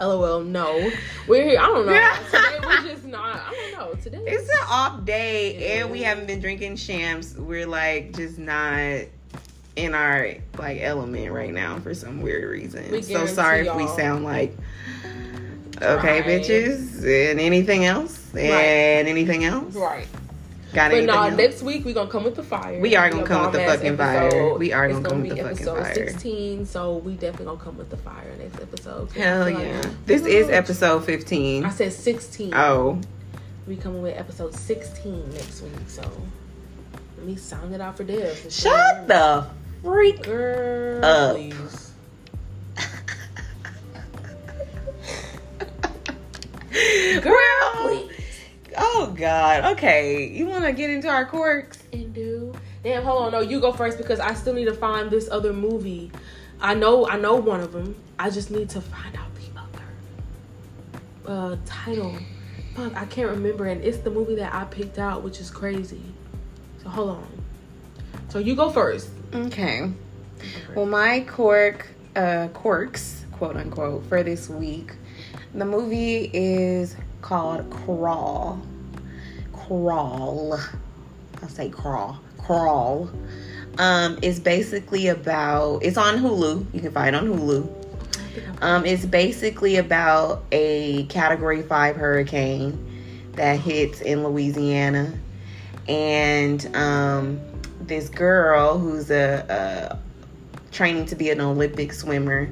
LOL, 0.00 0.42
no. 0.42 0.90
We're 1.26 1.44
here. 1.44 1.58
I 1.60 1.66
don't 1.66 1.86
know. 1.86 1.92
Yeah. 1.92 2.18
Today 2.30 2.58
we're 2.62 2.82
just 2.92 3.04
not. 3.06 3.36
I 3.36 3.70
don't 3.72 3.88
know. 3.90 3.94
Today 4.02 4.22
It's 4.26 4.48
an 4.48 4.58
off 4.68 5.04
day, 5.04 5.78
and 5.78 5.90
we 5.90 6.02
haven't 6.02 6.26
been 6.26 6.40
drinking 6.40 6.76
shams. 6.76 7.34
We're 7.36 7.66
like 7.66 8.14
just 8.16 8.38
not 8.38 9.02
in 9.76 9.94
our 9.94 10.34
like 10.58 10.80
element 10.80 11.32
right 11.32 11.52
now 11.52 11.78
for 11.80 11.94
some 11.94 12.20
weird 12.22 12.48
reason. 12.50 12.90
We 12.90 13.02
so 13.02 13.26
sorry 13.26 13.66
if 13.66 13.74
we 13.76 13.86
sound 13.88 14.24
like 14.24 14.56
okay, 15.82 16.20
Right. 16.20 16.24
bitches, 16.24 16.98
and 17.30 17.40
anything 17.40 17.84
else, 17.84 18.28
and 18.34 18.50
Right. 18.50 19.08
anything 19.10 19.44
else. 19.44 19.74
right. 19.74 20.06
Got 20.76 20.90
But 20.90 21.04
no, 21.04 21.22
else? 21.22 21.36
next 21.38 21.62
week 21.62 21.86
we're 21.86 21.94
gonna 21.94 22.10
come 22.10 22.24
with 22.24 22.34
the 22.36 22.42
fire. 22.42 22.78
We 22.78 22.96
are 22.96 23.08
gonna 23.08 23.24
come 23.26 23.50
with 23.50 23.52
the 23.52 23.60
fucking 23.66 23.96
fire. 23.96 24.58
We 24.58 24.74
are 24.74 24.84
It's 24.84 24.96
gonna 24.98 25.08
come 25.08 25.22
with 25.22 25.22
be 25.22 25.30
the 25.40 25.48
fucking 25.48 25.56
episode 25.56 25.82
fire. 25.82 25.94
16, 25.94 26.66
so 26.66 26.96
we 26.98 27.14
definitely 27.14 27.46
gonna 27.46 27.58
come 27.58 27.78
with 27.78 27.88
the 27.88 27.96
fire 27.96 28.30
next 28.38 28.60
episode. 28.60 29.10
Hell 29.12 29.40
like- 29.40 29.56
yeah! 29.56 29.80
This 30.04 30.26
is 30.26 30.50
episode 30.50 31.02
fifteen. 31.06 31.64
I 31.64 31.70
said 31.70 31.94
16. 31.94 32.52
Oh, 32.54 33.00
We 33.66 33.76
coming 33.76 34.02
with 34.02 34.18
episode 34.18 34.54
16 34.54 35.30
next 35.30 35.62
week, 35.62 35.72
so 35.88 36.02
let 37.16 37.26
me 37.26 37.36
sound 37.36 37.74
it 37.74 37.80
out 37.80 37.96
for 37.96 38.04
Dev. 38.04 38.36
shut 38.50 39.08
the 39.08 39.46
freak 39.82 40.22
girl, 40.24 41.02
up. 41.02 41.36
please. 41.36 41.92
Girl, 47.22 47.32
God. 49.16 49.76
Okay, 49.76 50.28
you 50.28 50.46
want 50.46 50.64
to 50.64 50.72
get 50.72 50.90
into 50.90 51.08
our 51.08 51.24
quirks? 51.24 51.82
And 51.92 52.12
do. 52.14 52.54
Damn, 52.82 53.02
hold 53.02 53.22
on. 53.22 53.32
No, 53.32 53.40
you 53.40 53.60
go 53.60 53.72
first 53.72 53.98
because 53.98 54.20
I 54.20 54.34
still 54.34 54.54
need 54.54 54.66
to 54.66 54.74
find 54.74 55.10
this 55.10 55.28
other 55.30 55.52
movie. 55.52 56.12
I 56.60 56.74
know, 56.74 57.08
I 57.08 57.18
know 57.18 57.36
one 57.36 57.60
of 57.60 57.72
them. 57.72 57.96
I 58.18 58.30
just 58.30 58.50
need 58.50 58.70
to 58.70 58.80
find 58.80 59.16
out 59.16 59.28
the 59.34 59.60
other 59.60 61.52
uh, 61.52 61.56
title. 61.66 62.14
Fuck, 62.74 62.94
I 62.96 63.06
can't 63.06 63.30
remember, 63.30 63.66
and 63.66 63.82
it's 63.82 63.98
the 63.98 64.10
movie 64.10 64.36
that 64.36 64.54
I 64.54 64.64
picked 64.64 64.98
out, 64.98 65.22
which 65.22 65.40
is 65.40 65.50
crazy. 65.50 66.02
So 66.82 66.88
hold 66.90 67.10
on. 67.10 67.42
So 68.28 68.38
you 68.38 68.54
go 68.54 68.70
first. 68.70 69.10
Okay. 69.34 69.90
Well, 70.74 70.86
my 70.86 71.20
quirk, 71.20 71.88
uh, 72.14 72.48
quirks, 72.48 73.24
quote 73.32 73.56
unquote, 73.56 74.04
for 74.06 74.22
this 74.22 74.48
week, 74.48 74.92
the 75.54 75.64
movie 75.64 76.30
is 76.32 76.96
called 77.22 77.68
Crawl. 77.70 78.60
Crawl. 79.66 80.58
I'll 81.42 81.48
say 81.48 81.68
crawl. 81.68 82.18
Crawl. 82.38 83.10
Um, 83.78 84.18
it's 84.22 84.38
basically 84.38 85.08
about. 85.08 85.82
It's 85.82 85.96
on 85.96 86.18
Hulu. 86.18 86.72
You 86.72 86.80
can 86.80 86.92
find 86.92 87.14
it 87.14 87.18
on 87.18 87.28
Hulu. 87.28 88.62
Um, 88.62 88.86
it's 88.86 89.04
basically 89.04 89.76
about 89.76 90.44
a 90.52 91.04
Category 91.06 91.62
Five 91.62 91.96
hurricane 91.96 92.82
that 93.32 93.58
hits 93.60 94.00
in 94.00 94.24
Louisiana, 94.24 95.12
and 95.88 96.74
um, 96.74 97.40
this 97.80 98.08
girl 98.08 98.78
who's 98.78 99.10
a, 99.10 99.98
a 99.98 100.72
training 100.72 101.06
to 101.06 101.16
be 101.16 101.30
an 101.30 101.40
Olympic 101.40 101.92
swimmer. 101.92 102.48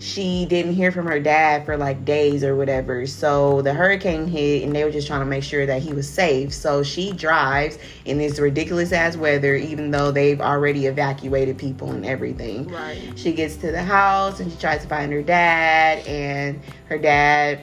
She 0.00 0.46
didn't 0.46 0.72
hear 0.74 0.90
from 0.90 1.06
her 1.06 1.20
dad 1.20 1.66
for 1.66 1.76
like 1.76 2.06
days 2.06 2.42
or 2.42 2.56
whatever. 2.56 3.06
So 3.06 3.60
the 3.60 3.74
hurricane 3.74 4.26
hit 4.26 4.62
and 4.62 4.74
they 4.74 4.82
were 4.82 4.90
just 4.90 5.06
trying 5.06 5.20
to 5.20 5.26
make 5.26 5.44
sure 5.44 5.66
that 5.66 5.82
he 5.82 5.92
was 5.92 6.08
safe. 6.08 6.54
So 6.54 6.82
she 6.82 7.12
drives 7.12 7.78
in 8.06 8.16
this 8.16 8.38
ridiculous 8.38 8.92
ass 8.92 9.16
weather, 9.16 9.56
even 9.56 9.90
though 9.90 10.10
they've 10.10 10.40
already 10.40 10.86
evacuated 10.86 11.58
people 11.58 11.90
and 11.90 12.06
everything. 12.06 12.66
Right. 12.68 13.12
She 13.14 13.32
gets 13.32 13.56
to 13.56 13.70
the 13.70 13.82
house 13.82 14.40
and 14.40 14.50
she 14.50 14.58
tries 14.58 14.82
to 14.82 14.88
find 14.88 15.12
her 15.12 15.22
dad, 15.22 16.06
and 16.06 16.60
her 16.88 16.98
dad 16.98 17.62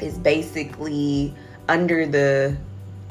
is 0.00 0.18
basically 0.18 1.32
under 1.68 2.06
the 2.06 2.56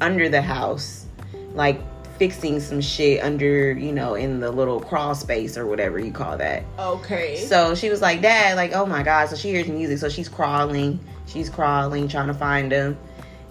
under 0.02 0.28
the 0.28 0.42
house, 0.42 1.06
like 1.54 1.80
fixing 2.22 2.60
some 2.60 2.80
shit 2.80 3.20
under, 3.24 3.72
you 3.72 3.92
know, 3.92 4.14
in 4.14 4.40
the 4.40 4.52
little 4.52 4.80
crawl 4.80 5.16
space 5.16 5.58
or 5.58 5.66
whatever 5.66 5.98
you 5.98 6.12
call 6.12 6.38
that. 6.38 6.64
Okay. 6.78 7.36
So 7.48 7.74
she 7.74 7.90
was 7.90 8.00
like, 8.00 8.22
Dad, 8.22 8.58
like, 8.58 8.74
oh 8.74 8.86
my 8.86 9.02
God. 9.02 9.28
So 9.28 9.36
she 9.36 9.50
hears 9.50 9.68
music. 9.68 9.98
So 9.98 10.08
she's 10.08 10.30
crawling. 10.30 11.00
She's 11.26 11.50
crawling, 11.50 12.08
trying 12.08 12.28
to 12.28 12.36
find 12.36 12.72
him. 12.72 12.96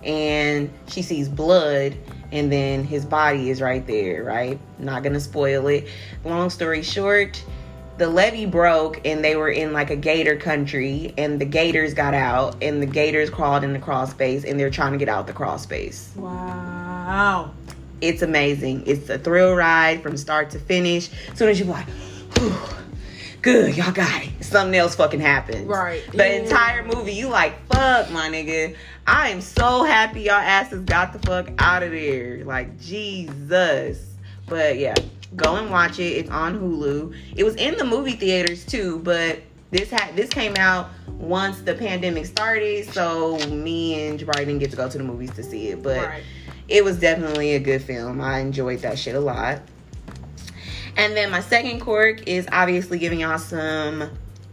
And 0.04 0.70
she 0.86 1.02
sees 1.02 1.28
blood. 1.28 1.96
And 2.30 2.52
then 2.52 2.84
his 2.84 3.04
body 3.04 3.50
is 3.50 3.60
right 3.60 3.84
there, 3.88 4.22
right? 4.22 4.56
Not 4.78 5.02
going 5.02 5.14
to 5.14 5.20
spoil 5.20 5.66
it. 5.66 5.88
Long 6.24 6.48
story 6.48 6.84
short, 6.84 7.42
the 7.98 8.08
levee 8.08 8.46
broke 8.46 9.04
and 9.04 9.24
they 9.24 9.34
were 9.34 9.50
in 9.50 9.72
like 9.72 9.90
a 9.90 9.96
gator 9.96 10.36
country 10.36 11.12
and 11.18 11.40
the 11.40 11.44
gators 11.44 11.92
got 11.92 12.14
out 12.14 12.54
and 12.62 12.80
the 12.80 12.86
gators 12.86 13.30
crawled 13.30 13.64
in 13.64 13.72
the 13.72 13.80
crawl 13.80 14.06
space 14.06 14.44
and 14.44 14.60
they're 14.60 14.70
trying 14.70 14.92
to 14.92 14.98
get 14.98 15.08
out 15.08 15.26
the 15.26 15.32
crawl 15.32 15.58
space. 15.58 16.12
Wow. 16.14 17.50
It's 18.00 18.22
amazing. 18.22 18.84
It's 18.86 19.08
a 19.08 19.18
thrill 19.18 19.54
ride 19.54 20.02
from 20.02 20.16
start 20.16 20.50
to 20.50 20.58
finish. 20.58 21.10
As 21.30 21.38
soon 21.38 21.48
as 21.48 21.58
you're 21.58 21.68
like, 21.68 21.86
good, 23.42 23.76
y'all 23.76 23.92
got 23.92 24.22
it. 24.24 24.44
Something 24.44 24.74
else 24.78 24.94
fucking 24.94 25.20
happens. 25.20 25.66
Right. 25.66 26.02
The 26.12 26.16
Yeah. 26.18 26.42
entire 26.42 26.84
movie, 26.84 27.12
you 27.12 27.28
like, 27.28 27.54
fuck, 27.72 28.10
my 28.10 28.28
nigga. 28.28 28.74
I 29.06 29.30
am 29.30 29.40
so 29.40 29.84
happy 29.84 30.22
y'all 30.22 30.34
asses 30.34 30.80
got 30.82 31.12
the 31.12 31.18
fuck 31.20 31.50
out 31.58 31.82
of 31.82 31.90
there. 31.92 32.44
Like, 32.44 32.78
Jesus. 32.80 33.98
But 34.46 34.78
yeah, 34.78 34.94
go 35.36 35.56
and 35.56 35.70
watch 35.70 35.98
it. 35.98 36.12
It's 36.16 36.30
on 36.30 36.58
Hulu. 36.58 37.14
It 37.36 37.44
was 37.44 37.54
in 37.56 37.76
the 37.76 37.84
movie 37.84 38.12
theaters 38.12 38.64
too, 38.64 39.00
but 39.04 39.40
this 39.70 39.90
had 39.90 40.16
this 40.16 40.28
came 40.30 40.56
out 40.56 40.90
once 41.06 41.60
the 41.60 41.74
pandemic 41.74 42.26
started, 42.26 42.92
so 42.92 43.38
me 43.48 44.08
and 44.08 44.18
Jabari 44.18 44.38
didn't 44.38 44.58
get 44.58 44.70
to 44.70 44.76
go 44.76 44.88
to 44.88 44.98
the 44.98 45.04
movies 45.04 45.30
to 45.32 45.42
see 45.44 45.68
it. 45.68 45.82
But 45.82 45.98
Right. 45.98 46.22
It 46.70 46.84
was 46.84 46.98
definitely 46.98 47.54
a 47.54 47.58
good 47.58 47.82
film. 47.82 48.20
I 48.20 48.38
enjoyed 48.38 48.80
that 48.80 48.98
shit 48.98 49.16
a 49.16 49.20
lot. 49.20 49.60
And 50.96 51.16
then 51.16 51.30
my 51.30 51.40
second 51.40 51.80
quirk 51.80 52.26
is 52.26 52.46
obviously 52.50 52.98
giving 52.98 53.20
y'all 53.20 53.38
some 53.38 54.10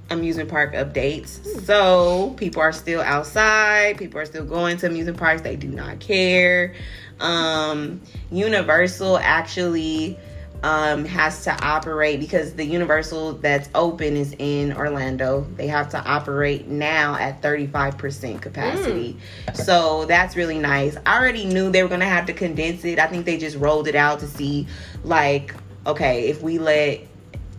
amusement 0.09 0.49
park 0.49 0.73
updates. 0.73 1.45
So 1.65 2.33
people 2.37 2.61
are 2.61 2.71
still 2.71 3.01
outside, 3.01 3.97
people 3.97 4.19
are 4.19 4.25
still 4.25 4.45
going 4.45 4.77
to 4.77 4.87
amusement 4.87 5.17
parks, 5.17 5.41
they 5.41 5.55
do 5.55 5.67
not 5.67 5.99
care. 5.99 6.73
Um 7.19 8.01
Universal 8.31 9.17
actually 9.17 10.17
um 10.63 11.05
has 11.05 11.43
to 11.43 11.65
operate 11.65 12.19
because 12.19 12.53
the 12.53 12.65
Universal 12.65 13.33
that's 13.33 13.69
open 13.75 14.17
is 14.17 14.35
in 14.39 14.73
Orlando. 14.73 15.45
They 15.55 15.67
have 15.67 15.89
to 15.89 16.03
operate 16.03 16.67
now 16.67 17.15
at 17.15 17.41
35% 17.41 18.41
capacity. 18.41 19.17
So 19.53 20.05
that's 20.05 20.35
really 20.35 20.57
nice. 20.57 20.97
I 21.05 21.19
already 21.19 21.45
knew 21.45 21.69
they 21.69 21.83
were 21.83 21.89
going 21.89 22.01
to 22.01 22.07
have 22.07 22.25
to 22.25 22.33
condense 22.33 22.85
it. 22.85 22.97
I 22.99 23.07
think 23.07 23.25
they 23.25 23.37
just 23.37 23.57
rolled 23.57 23.87
it 23.87 23.95
out 23.95 24.19
to 24.21 24.27
see 24.27 24.67
like 25.03 25.53
okay, 25.87 26.27
if 26.27 26.41
we 26.41 26.59
let 26.59 27.01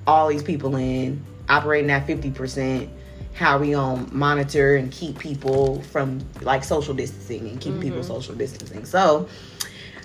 all 0.06 0.28
these 0.28 0.42
people 0.42 0.76
in 0.76 1.24
operating 1.48 1.90
at 1.90 2.06
50%, 2.06 2.88
how 3.34 3.58
we 3.58 3.70
gonna 3.70 4.06
monitor 4.12 4.76
and 4.76 4.92
keep 4.92 5.18
people 5.18 5.80
from 5.82 6.20
like 6.42 6.64
social 6.64 6.92
distancing 6.92 7.48
and 7.48 7.60
keep 7.60 7.80
people 7.80 8.02
social 8.02 8.34
distancing? 8.34 8.84
So, 8.84 9.28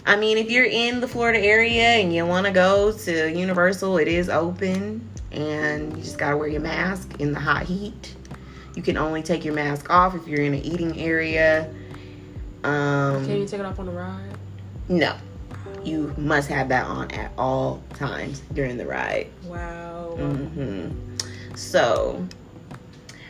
I 0.06 0.16
mean, 0.18 0.38
if 0.38 0.52
you're 0.52 0.66
in 0.66 1.00
the 1.00 1.08
Florida 1.08 1.39
area 1.39 1.84
and 1.84 2.13
you 2.13 2.26
want 2.26 2.46
to 2.46 2.52
go 2.52 2.92
to 2.92 3.32
Universal, 3.32 3.98
it 4.00 4.08
is 4.08 4.30
open 4.30 5.08
and 5.32 5.96
you 5.98 6.04
just 6.04 6.18
gotta 6.18 6.36
wear 6.38 6.48
your 6.48 6.62
mask 6.62 7.20
in 7.20 7.32
the 7.32 7.39
hot 7.39 7.63
heat. 7.63 8.16
You 8.76 8.82
can 8.82 8.98
only 8.98 9.24
take 9.24 9.46
your 9.46 9.54
mask 9.54 9.89
off 9.89 10.13
if 10.16 10.28
you're 10.28 10.42
in 10.42 10.54
an 10.54 10.62
eating 10.62 11.00
area. 11.00 11.74
Um, 12.63 13.26
Can 13.26 13.38
you 13.39 13.48
take 13.48 13.60
it 13.60 13.66
off 13.66 13.80
on 13.80 13.86
the 13.86 13.92
ride? 13.92 14.30
no, 14.89 15.16
you 15.84 16.13
must 16.18 16.50
have 16.50 16.68
that 16.70 16.86
on 16.86 17.10
at 17.12 17.32
all 17.38 17.82
times 17.96 18.42
during 18.54 18.78
the 18.78 18.86
ride. 18.86 19.28
Wow. 19.46 20.16
hmm 20.18 20.89
So, 21.56 22.26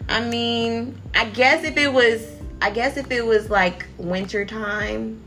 I 0.09 0.21
mean, 0.27 0.99
I 1.13 1.25
guess 1.29 1.63
if 1.63 1.77
it 1.77 1.91
was, 1.93 2.27
I 2.61 2.71
guess 2.71 2.97
if 2.97 3.11
it 3.11 3.25
was 3.25 3.49
like 3.49 3.85
winter 3.97 4.45
time, 4.45 5.21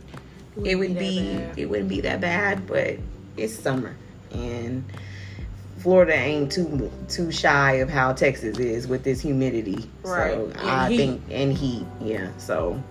it 0.65 0.77
would 0.77 0.91
that 0.95 0.99
be, 0.99 1.19
it 1.57 1.69
wouldn't 1.69 1.89
be 1.89 2.01
that 2.03 2.21
bad. 2.21 2.67
But 2.67 2.99
it's 3.37 3.55
summer, 3.55 3.97
and 4.33 4.85
Florida 5.79 6.15
ain't 6.15 6.51
too 6.53 6.91
too 7.09 7.31
shy 7.31 7.73
of 7.75 7.89
how 7.91 8.13
Texas 8.13 8.59
is 8.59 8.87
with 8.89 9.05
this 9.05 9.21
humidity. 9.21 9.89
Right. 10.03 10.35
So 10.35 10.45
And 10.47 10.71
I 10.71 10.89
heat. 10.91 10.97
think 10.97 11.23
and 11.31 11.53
heat, 11.53 11.87
yeah. 12.01 12.31
So. 12.39 12.83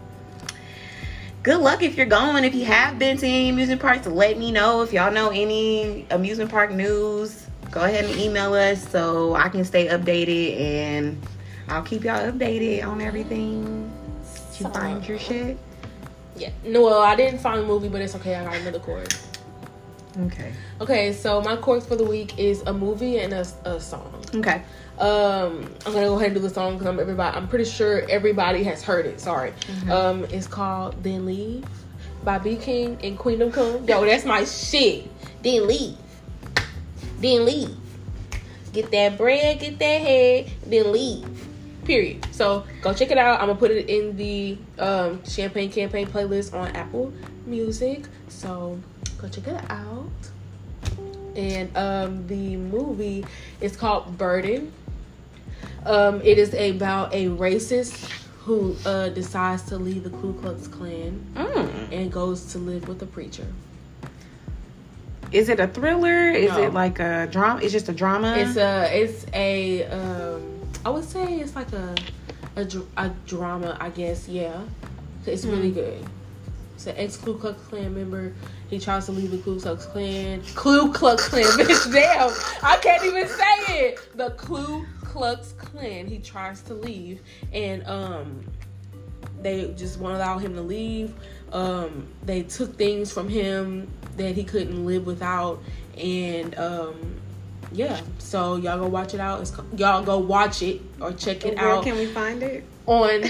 Good 1.44 1.60
luck 1.60 1.84
if 1.84 1.96
you're 1.96 2.08
going. 2.08 2.44
If 2.44 2.56
you 2.56 2.66
have 2.66 2.98
been 2.98 3.18
to 3.18 3.28
any 3.28 3.50
amusement 3.50 3.80
parks, 3.80 4.08
let 4.08 4.40
me 4.40 4.52
know. 4.52 4.82
If 4.82 4.92
y'all 4.92 5.12
know 5.12 5.30
any 5.30 6.08
amusement 6.10 6.50
park 6.50 6.72
news, 6.72 7.46
go 7.70 7.82
ahead 7.84 8.06
and 8.06 8.20
email 8.20 8.56
us 8.56 8.90
so 8.90 9.36
I 9.36 9.50
can 9.50 9.64
stay 9.64 9.86
updated 9.88 10.60
and 10.60 11.22
I'll 11.68 11.84
keep 11.84 12.04
y'all 12.04 12.32
updated 12.32 12.84
on 12.88 13.00
everything. 13.00 13.64
Did 14.54 14.60
you 14.60 14.66
So- 14.66 14.70
find 14.72 15.08
your 15.08 15.20
shit? 15.20 15.58
Yeah. 16.36 16.50
No, 16.64 16.82
well, 16.84 17.02
I 17.02 17.16
didn't 17.16 17.40
find 17.40 17.62
a 17.62 17.66
movie, 17.66 17.90
but 17.90 18.02
it's 18.02 18.16
okay. 18.16 18.36
I 18.36 18.44
got 18.44 18.56
another 18.56 18.80
cork. 18.80 19.08
Okay. 20.18 20.54
Okay, 20.80 21.14
so 21.14 21.42
my 21.42 21.56
corks 21.58 21.86
for 21.86 21.96
the 21.96 22.04
week 22.04 22.38
is 22.40 22.62
a 22.64 22.74
movie 22.74 23.20
and 23.20 23.34
a, 23.34 23.46
a 23.66 23.80
song. 23.80 24.24
Okay. 24.34 24.62
Um, 24.98 25.74
I'm 25.86 25.92
gonna 25.94 26.06
go 26.06 26.16
ahead 26.16 26.28
and 26.28 26.36
do 26.36 26.42
the 26.42 26.50
song 26.50 26.74
because 26.74 26.88
I'm 26.88 27.00
everybody. 27.00 27.36
I'm 27.36 27.48
pretty 27.48 27.66
sure 27.66 28.10
everybody 28.10 28.64
has 28.64 28.82
heard 28.82 29.06
it. 29.06 29.20
Sorry. 29.20 29.52
Um, 29.90 30.24
it's 30.26 30.48
called 30.48 31.02
"Then 31.04 31.26
Leave" 31.26 31.66
by 32.24 32.40
BeatKing 32.40 33.06
and 33.06 33.20
Queendom 33.20 33.52
Come. 33.52 33.86
Yo, 33.86 34.06
that's 34.06 34.24
my 34.24 34.46
shit. 34.46 35.10
Then 35.44 35.68
leave. 35.68 35.98
Then 37.20 37.46
leave. 37.46 37.76
Get 38.72 38.92
that 38.92 39.18
bread, 39.18 39.60
get 39.60 39.80
that 39.80 40.02
head, 40.02 40.52
then 40.66 40.92
leave. 40.92 41.35
Period. 41.86 42.26
So 42.32 42.66
go 42.82 42.94
check 42.94 43.12
it 43.12 43.18
out. 43.18 43.40
I'm 43.40 43.48
gonna 43.48 43.60
put 43.60 43.72
it 43.72 43.90
in 43.90 44.18
the 44.18 44.58
um, 44.80 45.24
Champagne 45.26 45.72
Campaign 45.72 46.08
playlist 46.08 46.54
on 46.54 46.70
Apple 46.76 47.14
Music. 47.46 48.06
So 48.28 48.80
go 49.20 49.28
check 49.30 49.48
it 49.48 49.62
out. 49.70 50.10
And 51.36 51.76
um, 51.78 52.28
the 52.28 52.56
movie 52.58 53.26
is 53.62 53.76
called 53.76 54.18
Burden. 54.18 54.72
Um, 55.86 56.22
it 56.22 56.38
is 56.40 56.54
about 56.54 57.14
a 57.14 57.28
racist 57.28 58.10
who 58.40 58.76
uh, 58.86 59.10
decides 59.10 59.64
to 59.64 59.78
leave 59.78 60.04
the 60.04 60.10
Ku 60.12 60.34
Klux 60.34 60.68
Klan 60.68 61.24
Mm. 61.36 61.92
and 61.92 62.12
goes 62.12 62.52
to 62.54 62.58
live 62.58 62.88
with 62.88 63.02
a 63.02 63.06
preacher. 63.06 63.46
Is 65.32 65.50
it 65.50 65.60
a 65.60 65.68
thriller? 65.68 66.30
Is 66.30 66.52
No. 66.52 66.64
it 66.64 66.74
like 66.74 67.00
a 67.00 67.28
drama? 67.30 67.60
It's 67.62 67.74
just 67.74 67.90
a 67.90 67.94
drama. 67.94 68.36
It's 68.38 68.56
a 68.58 68.90
it's 69.04 69.26
a 69.34 69.84
um, 69.86 70.55
I 70.86 70.90
would 70.90 71.04
say 71.04 71.40
it's 71.40 71.56
like 71.56 71.74
a 71.74 71.96
a, 72.56 72.68
a 72.96 73.10
drama, 73.26 73.76
I 73.82 73.90
guess. 73.90 74.30
Yeah, 74.30 74.62
it's 75.26 75.44
really 75.44 75.72
good. 75.72 76.06
It's 76.76 76.86
an 76.86 76.96
ex 76.98 77.18
Ku 77.18 77.38
Klux 77.38 77.60
Klan 77.64 77.96
member. 77.96 78.34
He 78.70 78.80
tries 78.80 79.08
to 79.08 79.12
leave 79.12 79.32
the 79.32 79.40
Ku 79.40 79.60
Klux 79.60 79.88
Klan. 79.88 80.44
Ku 80.54 80.94
Klux 80.94 81.28
Klan, 81.28 81.44
bitch. 81.58 81.92
Damn, 81.92 82.32
I 82.62 82.78
can't 82.78 83.04
even 83.04 83.28
say 83.28 83.88
it. 83.88 84.10
The 84.16 84.30
Ku 84.32 84.86
Klux 85.02 85.54
Klan. 85.54 86.06
He 86.06 86.20
tries 86.20 86.62
to 86.64 86.76
leave, 86.76 87.22
and 87.52 87.86
um, 87.88 88.46
they 89.42 89.74
just 89.74 90.00
won't 90.00 90.16
allow 90.16 90.38
him 90.38 90.54
to 90.54 90.62
leave. 90.62 91.16
Um, 91.52 92.08
they 92.24 92.44
took 92.44 92.76
things 92.76 93.12
from 93.12 93.28
him 93.28 93.90
that 94.18 94.36
he 94.36 94.44
couldn't 94.44 94.86
live 94.86 95.08
without, 95.08 95.64
and 95.98 96.56
um, 96.60 97.16
yeah. 97.76 98.02
So 98.20 98.56
y'all 98.56 98.80
go 98.80 98.88
watch 98.88 99.14
it 99.14 99.20
out. 99.20 99.42
It's, 99.42 99.54
y'all 99.76 100.04
go 100.04 100.18
watch 100.20 100.62
it 100.62 100.82
or 101.00 101.12
check 101.14 101.46
it 101.46 101.58
out. 101.58 101.64
Where 101.64 101.74
out 101.74 101.84
can 101.84 101.98
we 101.98 102.06
find 102.08 102.42
it? 102.42 102.64
on 102.88 103.24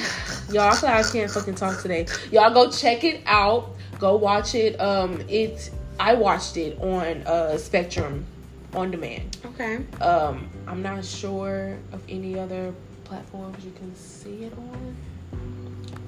y'all. 0.51 0.77
I 0.86 1.03
can't 1.03 1.31
fucking 1.31 1.55
talk 1.55 1.81
today. 1.81 2.08
Y'all 2.31 2.53
go 2.53 2.69
check 2.69 3.03
it 3.03 3.21
out. 3.25 3.75
Go 3.99 4.15
watch 4.15 4.55
it. 4.55 4.79
Um, 4.79 5.21
it 5.29 5.71
I 5.99 6.13
watched 6.13 6.58
it 6.58 6.79
on 6.81 7.23
uh 7.25 7.58
Spectrum 7.58 8.25
on 8.73 8.91
demand. 8.91 9.38
Okay. 9.45 9.79
Um, 10.01 10.49
I'm 10.67 10.81
not 10.81 11.05
sure 11.05 11.77
of 11.91 12.03
any 12.10 12.38
other 12.38 12.73
platforms 13.05 13.63
you 13.63 13.71
can 13.71 13.95
see 13.95 14.43
it 14.45 14.53
on, 14.58 14.95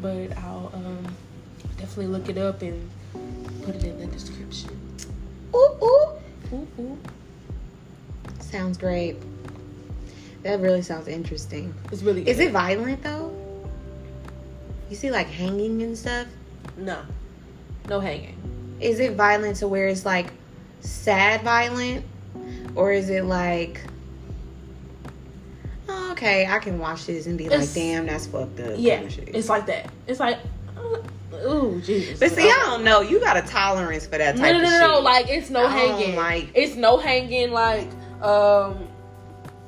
but 0.02 0.38
I'll 0.39 0.71
um 0.73 1.15
definitely 1.78 2.08
look 2.08 2.30
it 2.30 2.38
up 2.38 2.62
and 2.62 2.89
put 3.63 3.76
it 3.76 3.84
in 3.86 4.00
the 4.00 4.08
description. 4.08 4.78
Ooh 5.56 5.78
ooh. 5.82 6.12
Ooh, 6.54 6.67
ooh. 6.80 6.97
Sounds 8.50 8.78
great. 8.78 9.18
That 10.44 10.60
really 10.60 10.82
sounds 10.82 11.08
interesting. 11.08 11.74
It's 11.92 12.02
really 12.02 12.24
good. 12.24 12.30
Is 12.32 12.40
it 12.40 12.52
violent 12.52 13.04
though? 13.04 13.34
You 14.90 14.96
see 14.96 15.12
like 15.12 15.28
hanging 15.28 15.82
and 15.82 15.98
stuff? 15.98 16.28
No, 16.78 17.02
no 17.90 18.00
hanging. 18.00 18.36
Is 18.80 19.00
it 19.00 19.14
violent 19.16 19.58
to 19.58 19.68
where 19.68 19.88
it's 19.88 20.06
like 20.06 20.28
sad 20.80 21.42
violent? 21.42 22.06
Or 22.76 22.92
is 22.94 23.10
it 23.10 23.26
like 23.26 23.82
oh, 25.90 26.12
okay, 26.12 26.46
I 26.48 26.60
can 26.60 26.80
watch 26.80 27.06
this 27.08 27.26
and 27.26 27.38
be 27.38 27.50
like, 27.50 27.74
damn, 27.74 28.06
that's 28.06 28.28
fucked 28.28 28.60
up. 28.60 28.76
Yeah, 28.78 29.02
it's 29.02 29.50
like 29.50 29.66
that. 29.66 29.92
It's 30.06 30.20
like, 30.20 30.38
uh, 30.78 31.38
ooh, 31.48 31.82
Jesus. 31.82 32.20
But 32.20 32.32
see, 32.32 32.48
I 32.48 32.60
don't 32.66 32.84
know. 32.84 33.02
You 33.02 33.20
got 33.20 33.36
a 33.38 33.42
tolerance 33.42 34.06
for 34.06 34.18
that 34.18 34.36
No, 34.38 34.44
type 34.44 34.54
no, 34.54 34.60
no, 34.62 34.64
of 34.66 34.70
no, 34.72 34.80
shit. 34.80 34.88
no. 34.92 35.00
Like 35.00 35.30
it's 35.30 35.50
no 35.50 35.68
hanging. 35.68 36.16
like- 36.16 36.50
it's 36.54 36.76
no 36.76 36.98
hanging. 36.98 37.52
Like 37.52 37.90
um, 38.22 38.88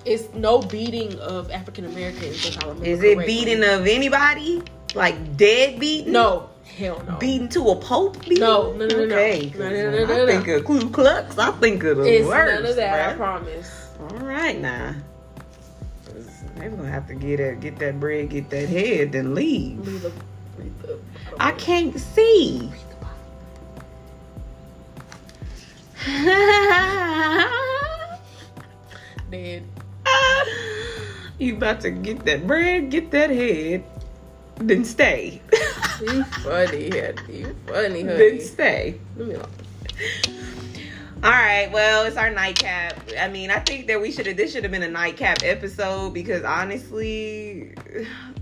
it's 0.05 0.33
no 0.33 0.59
beating 0.61 1.19
of 1.19 1.51
African 1.51 1.85
Americans. 1.85 2.57
I 2.57 2.69
is 2.81 3.03
it 3.03 3.15
correctly. 3.15 3.25
beating 3.25 3.63
of 3.63 3.87
anybody? 3.87 4.61
Like 4.95 5.37
dead 5.37 5.79
beating? 5.79 6.13
No, 6.13 6.49
hell 6.77 7.03
no. 7.07 7.17
Beating 7.17 7.49
to 7.49 7.69
a 7.69 7.75
pope? 7.75 8.19
Beating? 8.21 8.39
No, 8.39 8.73
no, 8.73 8.85
no, 8.85 8.97
no, 8.97 9.05
no. 9.05 9.15
Okay. 9.15 9.53
No, 9.57 9.69
no, 9.69 10.05
no, 10.05 10.23
I 10.23 10.25
think 10.25 10.47
no. 10.47 10.55
of 10.55 10.65
Ku 10.65 10.89
Klux. 10.89 11.37
I 11.37 11.51
think 11.51 11.83
of 11.83 11.97
the 11.97 12.03
it's 12.03 12.27
worst. 12.27 12.61
none 12.61 12.69
of 12.69 12.75
that. 12.77 13.09
I 13.09 13.13
promise. 13.15 13.89
All 13.99 14.17
right, 14.19 14.59
now. 14.59 14.95
They're 16.55 16.69
gonna 16.69 16.89
have 16.89 17.07
to 17.07 17.15
get 17.15 17.39
it, 17.39 17.61
get 17.61 17.79
that 17.79 17.99
bread, 18.01 18.29
get 18.29 18.49
that 18.49 18.67
head, 18.67 19.13
then 19.13 19.33
leave. 19.33 19.79
Read 19.87 20.01
the, 20.01 20.11
read 20.57 20.79
the 20.81 20.99
I 21.39 21.51
can't 21.53 21.97
see. 21.97 22.69
Dead. 29.29 29.63
Ah, 30.05 30.45
you 31.37 31.55
about 31.57 31.81
to 31.81 31.91
get 31.91 32.25
that 32.25 32.47
bread, 32.47 32.89
get 32.89 33.11
that 33.11 33.29
head, 33.29 33.83
then 34.57 34.83
stay. 34.85 35.41
You 36.01 36.23
funny. 36.23 36.85
You 37.27 37.53
funny, 37.67 38.03
then 38.03 38.39
stay. 38.39 38.97
Let 39.17 39.27
me 39.27 39.35
look. 39.35 39.49
All 41.21 41.29
right, 41.31 41.69
well, 41.73 42.05
it's 42.05 42.15
our 42.15 42.29
nightcap. 42.29 42.97
I 43.19 43.27
mean, 43.27 43.51
I 43.51 43.59
think 43.59 43.87
that 43.87 43.99
we 43.99 44.09
should 44.09 44.25
have 44.25 44.37
this 44.37 44.53
should 44.53 44.63
have 44.63 44.71
been 44.71 44.83
a 44.83 44.87
nightcap 44.89 45.39
episode 45.43 46.13
because 46.13 46.45
honestly, 46.45 47.73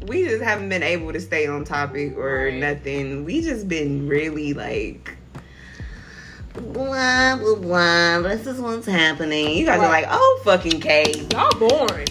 we 0.06 0.26
just 0.26 0.43
haven't 0.43 0.69
been 0.69 0.84
able 0.84 1.12
to 1.13 1.19
stay 1.19 1.47
on 1.47 1.63
topic 1.65 2.15
or 2.15 2.45
Right. 2.45 2.54
nothing. 2.54 3.26
We 3.26 3.41
just 3.41 3.67
been 3.67 4.08
really 4.08 4.54
like 4.54 5.16
blah 6.62 7.36
blah 7.38 7.56
blah. 7.56 8.22
This 8.22 8.48
is 8.48 8.60
what's 8.60 8.86
happening. 8.86 9.58
You 9.58 9.65
guys 9.65 9.80
are 9.80 9.89
like, 9.89 10.06
oh 10.10 10.41
fucking 10.43 10.80
K. 10.80 11.28
Y'all 11.32 11.52
boring. 11.58 12.08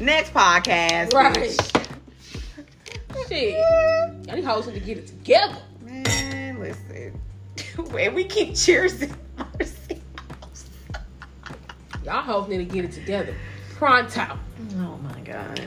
Next 0.00 0.32
podcast. 0.32 1.12
Right. 1.12 1.50
Shit. 3.28 3.54
Y'all 4.26 4.36
need 4.36 4.44
hoes 4.44 4.66
to 4.66 4.80
get 4.80 4.98
it 4.98 5.06
together. 5.06 5.58
Man, 5.82 6.58
listen. 6.58 7.20
and 7.98 8.14
we 8.14 8.24
keep 8.24 8.50
cheersing 8.50 9.14
ourselves. 9.38 10.02
Y'all 12.04 12.22
hoes 12.22 12.48
need 12.48 12.58
to 12.58 12.64
get 12.64 12.84
it 12.84 12.92
together. 12.92 13.34
Pronto. 13.74 14.38
Oh 14.76 14.98
my 15.02 15.20
god. 15.20 15.60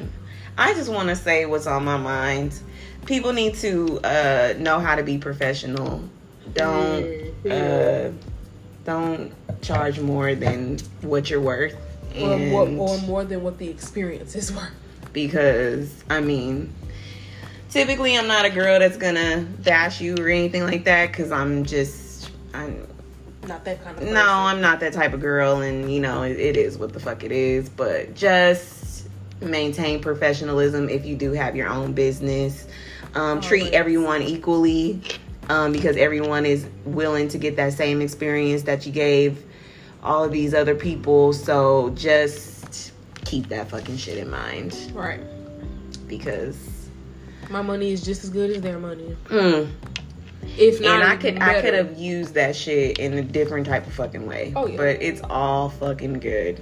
I 0.57 0.73
just 0.73 0.91
want 0.91 1.09
to 1.09 1.15
say 1.15 1.45
what's 1.45 1.67
on 1.67 1.85
my 1.85 1.97
mind. 1.97 2.59
People 3.05 3.33
need 3.33 3.55
to 3.55 3.99
uh, 4.03 4.53
know 4.57 4.79
how 4.79 4.95
to 4.95 5.03
be 5.03 5.17
professional. 5.17 6.03
Don't 6.53 7.34
uh, 7.51 8.11
don't 8.83 9.31
charge 9.61 9.99
more 9.99 10.35
than 10.35 10.77
what 11.01 11.29
you're 11.29 11.41
worth. 11.41 11.75
Or, 12.19 12.37
more, 12.37 12.67
or 12.67 12.97
more 13.01 13.25
than 13.25 13.43
what 13.43 13.57
the 13.57 13.67
experience 13.67 14.35
is 14.35 14.53
worth. 14.53 14.71
because 15.11 16.03
I 16.09 16.21
mean, 16.21 16.73
typically 17.69 18.17
I'm 18.17 18.27
not 18.27 18.45
a 18.45 18.49
girl 18.49 18.79
that's 18.79 18.95
gonna 18.95 19.45
bash 19.63 19.99
you 19.99 20.15
or 20.17 20.29
anything 20.29 20.63
like 20.63 20.85
that 20.85 21.11
because 21.11 21.31
I'm 21.33 21.65
just 21.65 22.31
I'm 22.53 22.87
Not 23.47 23.65
that 23.65 23.83
kind 23.83 23.97
of 23.97 24.03
no. 24.05 24.25
I'm 24.25 24.61
not 24.61 24.79
that 24.79 24.93
type 24.93 25.13
of 25.13 25.19
girl, 25.19 25.61
and 25.61 25.91
you 25.93 25.99
know, 25.99 26.23
it, 26.23 26.39
it 26.39 26.57
is 26.57 26.77
what 26.77 26.93
the 26.93 26.99
fuck 26.99 27.23
it 27.23 27.33
is. 27.33 27.67
But 27.67 28.15
just 28.15 29.07
maintain 29.41 30.01
professionalism 30.01 30.87
if 30.87 31.05
you 31.05 31.15
do 31.15 31.33
have 31.33 31.55
your 31.55 31.67
own 31.67 31.91
business. 31.91 32.65
Um, 33.13 33.39
treat 33.39 33.73
everyone 33.73 34.21
equally 34.21 35.01
um, 35.49 35.71
because 35.71 35.95
everyone 35.97 36.45
is 36.45 36.67
willing 36.85 37.27
to 37.29 37.37
get 37.37 37.55
that 37.57 37.73
same 37.73 38.01
experience 38.01 38.63
that 38.63 38.85
you 38.85 38.91
gave 38.91 39.43
all 40.03 40.23
of 40.23 40.31
these 40.31 40.53
other 40.53 40.75
people. 40.75 41.33
So 41.33 41.89
just 41.91 42.91
keep 43.25 43.47
that 43.49 43.69
fucking 43.69 43.97
shit 43.97 44.17
in 44.17 44.29
mind 44.29 44.75
Right. 44.93 45.19
because. 46.07 46.57
My 47.49 47.61
money 47.61 47.91
is 47.91 48.03
just 48.03 48.23
as 48.23 48.29
good 48.31 48.49
as 48.51 48.61
their 48.61 48.79
money. 48.79 49.15
Mm, 49.29 49.69
If 50.57 50.81
not, 50.81 51.01
and 51.01 51.03
I 51.03 51.15
could 51.15 51.39
I 51.41 51.61
could 51.61 51.73
have 51.75 51.95
used 51.97 52.33
that 52.33 52.55
shit 52.55 52.97
in 52.97 53.13
a 53.13 53.21
different 53.21 53.67
type 53.67 53.85
of 53.85 53.93
fucking 53.93 54.25
way. 54.25 54.51
Oh, 54.55 54.65
yeah. 54.67 54.77
But 54.77 55.01
it's 55.01 55.21
all 55.29 55.69
fucking 55.69 56.19
good. 56.19 56.59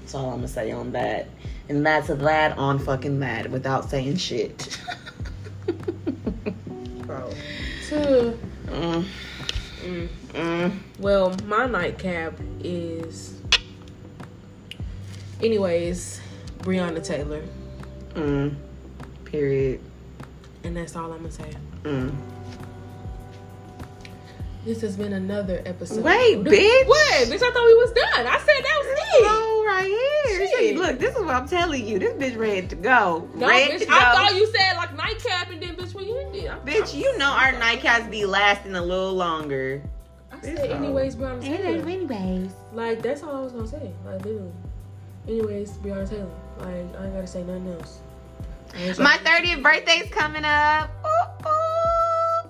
That's 0.00 0.14
all 0.14 0.26
I'm 0.30 0.36
gonna 0.36 0.48
say 0.48 0.70
on 0.70 0.92
that. 0.92 1.28
And 1.68 1.84
that's 1.84 2.08
a 2.08 2.14
that 2.16 2.56
on 2.58 2.78
fucking 2.78 3.18
that 3.20 3.50
without 3.50 3.88
saying 3.90 4.16
shit. 4.16 4.78
Bro. 7.06 7.30
To, 7.92 8.38
mm, 8.68 9.04
mm. 9.82 10.08
mm. 10.32 10.78
Well, 10.98 11.36
my 11.44 11.66
nightcap 11.66 12.32
is. 12.64 13.38
Anyways, 15.42 16.22
Breonna 16.60 17.04
Taylor. 17.04 17.42
Mm. 18.14 18.54
Period. 19.26 19.78
And 20.64 20.74
that's 20.74 20.96
all 20.96 21.12
I'm 21.12 21.22
to 21.22 21.30
say. 21.30 21.50
Mm. 21.82 22.14
This 24.64 24.80
has 24.80 24.96
been 24.96 25.12
another 25.12 25.60
episode. 25.66 26.02
Wait, 26.02 26.38
bitch. 26.38 26.86
What? 26.86 27.28
Bitch, 27.28 27.42
I 27.42 27.50
thought 27.50 27.66
we 27.66 27.74
was 27.74 27.92
done. 27.92 28.26
I 28.26 28.38
said 28.38 28.64
that 28.64 28.78
was 28.78 28.86
it. 28.86 29.26
Oh, 29.28 29.64
right 29.66 29.84
here. 29.84 30.48
Shit. 30.48 30.76
Look, 30.76 30.98
this 30.98 31.14
is 31.14 31.22
what 31.22 31.34
I'm 31.34 31.46
telling 31.46 31.86
you. 31.86 31.98
This 31.98 32.14
bitch 32.14 32.38
ready 32.38 32.68
to 32.68 32.76
go. 32.76 33.28
No, 33.34 33.48
ready 33.48 33.74
bitch, 33.74 33.80
to 33.80 33.86
go. 33.86 33.92
I 33.92 34.12
thought 34.14 34.34
you 34.34 34.46
said 34.46 34.76
like 34.76 34.96
nightcap 34.96 34.96
and 34.96 35.00
then 35.00 35.01
bitch, 36.42 36.48
when 36.48 36.50
you 36.50 36.50
ended. 36.50 36.68
I- 36.68 36.70
Bitch, 36.82 36.94
you 36.94 37.18
know 37.18 37.30
our 37.30 37.52
nightcaps 37.52 38.10
be 38.10 38.24
lasting 38.26 38.74
a 38.74 38.82
little 38.82 39.12
longer. 39.14 39.82
I 40.30 40.40
said, 40.40 40.56
This 40.56 40.66
hoe. 40.66 40.74
anyways, 40.76 41.16
Breonna 41.16 41.40
Taylor. 41.42 41.88
Anyways. 41.88 42.50
Like, 42.72 43.02
that's 43.02 43.22
all 43.22 43.36
I 43.36 43.40
was 43.40 43.52
going 43.52 43.64
to 43.64 43.70
say. 43.70 43.90
Like, 44.04 44.24
literally. 44.24 44.52
Anyways, 45.28 45.72
Breonna 45.72 46.08
Taylor. 46.08 46.30
Like, 46.58 46.68
I 46.68 47.04
ain't 47.04 47.14
got 47.14 47.20
to 47.20 47.26
say 47.26 47.42
nothing 47.42 47.68
else. 47.78 48.00
My 48.98 49.18
30th 49.22 49.62
birthday's 49.62 50.08
coming 50.10 50.44
up. 50.44 50.90
Ooh, 51.04 51.48
ooh. 51.48 52.48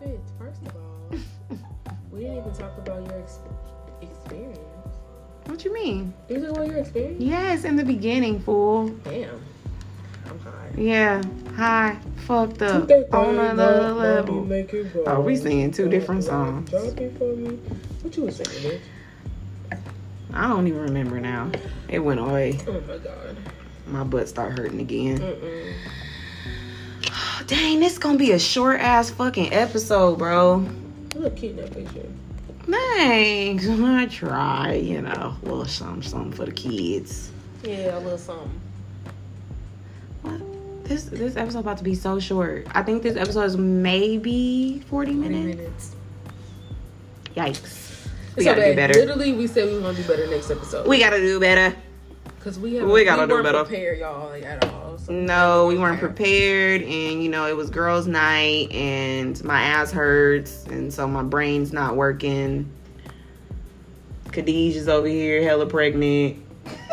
Bitch, 0.00 0.20
first 0.38 0.62
of 0.62 0.76
all, 0.76 1.10
we 2.12 2.20
didn't 2.20 2.38
even 2.38 2.52
talk 2.52 2.78
about 2.78 3.02
your 3.08 3.18
ex- 3.20 3.40
experience. 4.00 4.58
What 5.46 5.64
you 5.64 5.72
mean? 5.74 6.14
You 6.28 6.40
talk 6.40 6.50
about 6.50 6.66
your 6.68 6.76
experience? 6.78 7.20
Yes, 7.20 7.64
in 7.64 7.74
the 7.74 7.84
beginning, 7.84 8.38
fool. 8.40 8.88
Damn. 9.02 9.42
I'm 10.70 10.76
high. 10.76 10.82
Yeah. 10.82 11.22
Hi. 11.56 11.98
Fucked 12.26 12.62
up. 12.62 12.90
On 13.14 13.38
another 13.38 13.92
level. 13.92 14.46
Oh, 15.06 15.20
we 15.20 15.36
singing 15.36 15.70
two 15.70 15.88
different 15.88 16.24
songs. 16.24 16.70
Drop 16.70 16.98
it 16.98 17.16
for 17.18 17.34
me. 17.34 17.58
What 18.02 18.16
you 18.16 18.24
was 18.24 18.36
saying, 18.36 18.80
bitch? 19.70 19.78
I 20.32 20.46
don't 20.48 20.66
even 20.66 20.82
remember 20.82 21.20
now. 21.20 21.50
It 21.88 22.00
went 22.00 22.20
away. 22.20 22.58
Oh 22.66 22.80
my 22.80 22.98
god. 22.98 23.36
My 23.86 24.04
butt 24.04 24.28
start 24.28 24.58
hurting 24.58 24.80
again. 24.80 25.18
Mm-mm. 25.18 25.74
Dang, 27.46 27.80
this 27.80 27.96
gonna 27.96 28.18
be 28.18 28.32
a 28.32 28.38
short 28.38 28.80
ass 28.80 29.08
fucking 29.10 29.52
episode, 29.54 30.18
bro. 30.18 30.68
Look 31.14 31.36
cute 31.36 31.52
in 31.52 31.56
that 31.56 31.72
picture. 31.72 32.06
Thanks. 32.66 33.66
I 33.70 34.06
try, 34.06 34.74
you 34.74 35.00
know, 35.00 35.34
a 35.42 35.44
little 35.44 35.64
something, 35.64 36.02
something 36.02 36.32
for 36.32 36.44
the 36.44 36.52
kids. 36.52 37.32
Yeah, 37.64 37.98
a 37.98 38.00
little 38.00 38.18
something. 38.18 38.60
This 40.88 41.04
this 41.04 41.36
episode 41.36 41.58
about 41.60 41.76
to 41.78 41.84
be 41.84 41.94
so 41.94 42.18
short. 42.18 42.66
I 42.74 42.82
think 42.82 43.02
this 43.02 43.16
episode 43.16 43.42
is 43.44 43.56
maybe 43.58 44.82
forty 44.88 45.12
20 45.14 45.28
minutes. 45.28 45.56
minutes. 45.56 45.96
Yikes. 47.60 48.06
We 48.36 48.36
It's 48.36 48.44
gotta 48.44 48.64
do 48.70 48.74
better. 48.74 48.94
Literally, 48.94 49.32
we 49.34 49.46
said 49.46 49.68
we 49.68 49.74
were 49.74 49.80
gonna 49.80 49.96
do 49.98 50.04
better 50.04 50.26
next 50.28 50.50
episode. 50.50 50.86
We 50.86 50.98
gotta 50.98 51.18
do 51.18 51.38
better. 51.38 51.76
Cause 52.40 52.58
we 52.58 52.76
have 52.76 52.88
we 52.88 53.04
gotta 53.04 53.26
do 53.26 53.42
better. 53.42 53.64
prepared, 53.64 53.98
y'all, 53.98 54.30
like, 54.30 54.44
at 54.44 54.64
all. 54.64 54.96
So 54.96 55.12
No, 55.12 55.66
we 55.66 55.76
weren't 55.76 56.00
prepared, 56.00 56.80
and 56.82 57.22
you 57.22 57.28
know 57.28 57.46
it 57.46 57.56
was 57.56 57.68
girls' 57.68 58.06
night, 58.06 58.72
and 58.72 59.42
my 59.44 59.60
ass 59.60 59.90
hurts, 59.92 60.64
and 60.66 60.92
so 60.92 61.06
my 61.06 61.22
brain's 61.22 61.72
not 61.72 61.96
working. 61.96 62.70
Khadij 64.28 64.74
is 64.74 64.88
over 64.88 65.06
here, 65.08 65.42
hella 65.42 65.66
pregnant, 65.66 66.36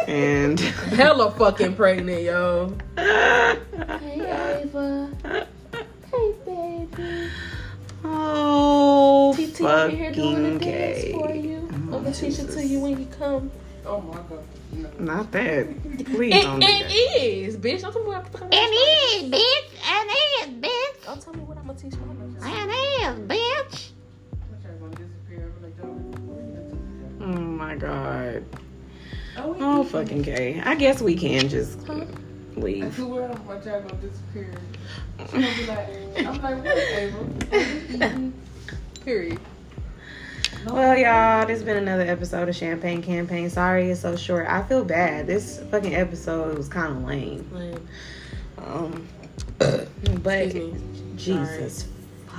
and 0.08 0.60
Hella 0.60 1.32
fucking 1.32 1.76
pregnant, 1.76 2.22
yo. 2.24 2.76
hey 2.98 4.62
Ava. 4.64 5.10
Hey, 6.12 6.34
baby. 6.46 7.30
oh 8.04 9.34
TT 9.36 9.62
over 9.62 9.90
here 9.90 10.12
doing 10.12 10.36
fucking 10.36 10.58
the 10.60 10.66
dance 10.66 11.04
for 11.12 11.28
gay. 11.28 11.40
you. 11.40 11.68
I'm 11.72 11.90
gonna 11.90 12.12
teach 12.14 12.40
it 12.40 12.50
to 12.52 12.64
you 12.66 12.80
when 12.80 13.00
you 13.00 13.06
come. 13.18 13.52
Oh 13.86 14.02
my 14.02 14.16
god. 14.16 14.44
No. 14.74 14.90
Not 15.00 15.32
that. 15.34 15.68
Please 16.06 16.34
It, 16.36 16.44
don't 16.44 16.60
do 16.60 16.66
that. 16.66 16.86
it 16.90 17.24
is, 17.24 17.58
bitch. 17.58 17.82
Don't 17.82 17.92
tell 17.94 18.02
me 18.02 18.08
what 18.08 18.18
I'm 18.18 18.26
talking 18.32 18.48
about. 18.48 18.70
is, 18.70 19.24
bitch. 19.24 19.66
It 19.88 20.50
is, 20.50 20.56
bitch. 20.62 21.06
Don't 21.06 21.22
tell 21.22 21.34
me 21.34 21.40
what 21.42 21.58
I'm 21.58 21.68
gonna 21.68 21.80
teach 21.80 21.94
my 21.94 22.00
niggas. 22.14 22.46
It 22.46 22.70
is, 22.70 23.20
bitch. 23.28 23.90
My 24.52 24.58
child 24.64 24.80
gonna 24.80 24.96
disappear. 24.96 25.52
I'm 25.56 25.64
like, 25.64 25.78
don't- 25.78 26.28
where 26.28 26.44
you 26.44 27.26
gonna 27.26 27.38
Oh 27.38 27.42
my 27.42 27.76
god. 27.76 28.44
Oh, 29.38 29.56
Oh 29.60 29.84
fucking 29.84 30.22
gay. 30.22 30.62
I 30.64 30.76
guess 30.76 31.02
we 31.02 31.16
can 31.16 31.50
just 31.50 31.80
I 31.90 32.06
leave. 32.56 32.96
swear 32.96 33.28
my 33.48 33.58
child 33.60 33.88
gonna 33.90 34.02
disappear. 34.02 34.54
She 35.28 35.32
gonna 35.32 35.48
be 35.56 35.66
like, 35.68 36.28
I'm 36.28 36.42
like, 36.42 36.64
what, 36.66 36.78
Ava? 36.78 38.32
Period. 39.04 39.40
Well, 40.68 40.98
y'all, 40.98 41.46
this 41.46 41.58
has 41.60 41.64
been 41.64 41.78
another 41.78 42.04
episode 42.04 42.50
of 42.50 42.56
Champagne 42.56 43.02
Campaign. 43.02 43.50
Sorry 43.50 43.92
it's 43.92 44.02
so 44.02 44.16
short. 44.16 44.48
I 44.48 44.64
feel 44.64 44.84
bad. 44.84 45.28
This 45.28 45.62
fucking 45.72 45.96
episode 45.96 46.58
was 46.58 46.68
kind 46.68 46.98
of 46.98 47.04
lame. 47.04 47.50
Like, 47.54 48.68
Um, 48.68 49.08
but. 50.24 50.54
Jesus 51.16 51.88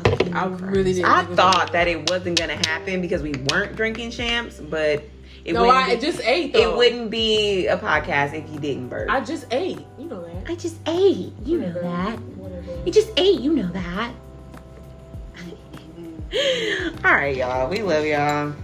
fucking 0.05 0.35
I 0.35 0.45
really 0.47 0.93
didn't 0.93 1.07
I 1.07 1.19
think 1.21 1.27
it 1.27 1.31
was 1.31 1.37
thought 1.39 1.73
that 1.73 1.89
it 1.89 2.11
wasn't 2.11 2.39
gonna 2.39 2.57
happen 2.69 3.01
because 3.01 3.23
we 3.23 3.33
weren't 3.51 3.75
drinking 3.77 4.11
champs, 4.11 4.61
but 4.61 5.03
It 5.47 5.53
no, 5.53 5.69
I 5.71 5.95
be- 5.95 6.01
just 6.01 6.21
ate. 6.25 6.53
Though. 6.53 6.59
It 6.73 6.77
wouldn't 6.77 7.09
be 7.09 7.69
a 7.69 7.79
podcast 7.79 8.35
if 8.35 8.51
you 8.51 8.59
didn't 8.59 8.89
burp. 8.89 9.09
I 9.09 9.21
just 9.21 9.47
ate. 9.53 9.87
You 9.97 10.07
know 10.07 10.25
that. 10.25 10.51
I 10.51 10.57
just 10.57 10.77
ate. 10.89 11.33
You 11.45 11.61
know 11.61 11.73
that. 11.73 12.19
Whatever. 12.37 12.85
You 12.85 12.91
just 12.93 13.11
ate. 13.17 13.39
You 13.39 13.55
know 13.55 13.69
that. 13.69 14.13
All 17.05 17.13
right, 17.15 17.37
y'all. 17.37 17.71
We 17.71 17.83
love 17.83 18.05
y'all. 18.05 18.55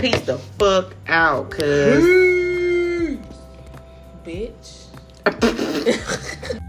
Peace 0.00 0.22
the 0.22 0.38
fuck 0.38 0.96
out, 1.06 1.50
cuz. 1.52 3.18
Bitch. 4.24 4.86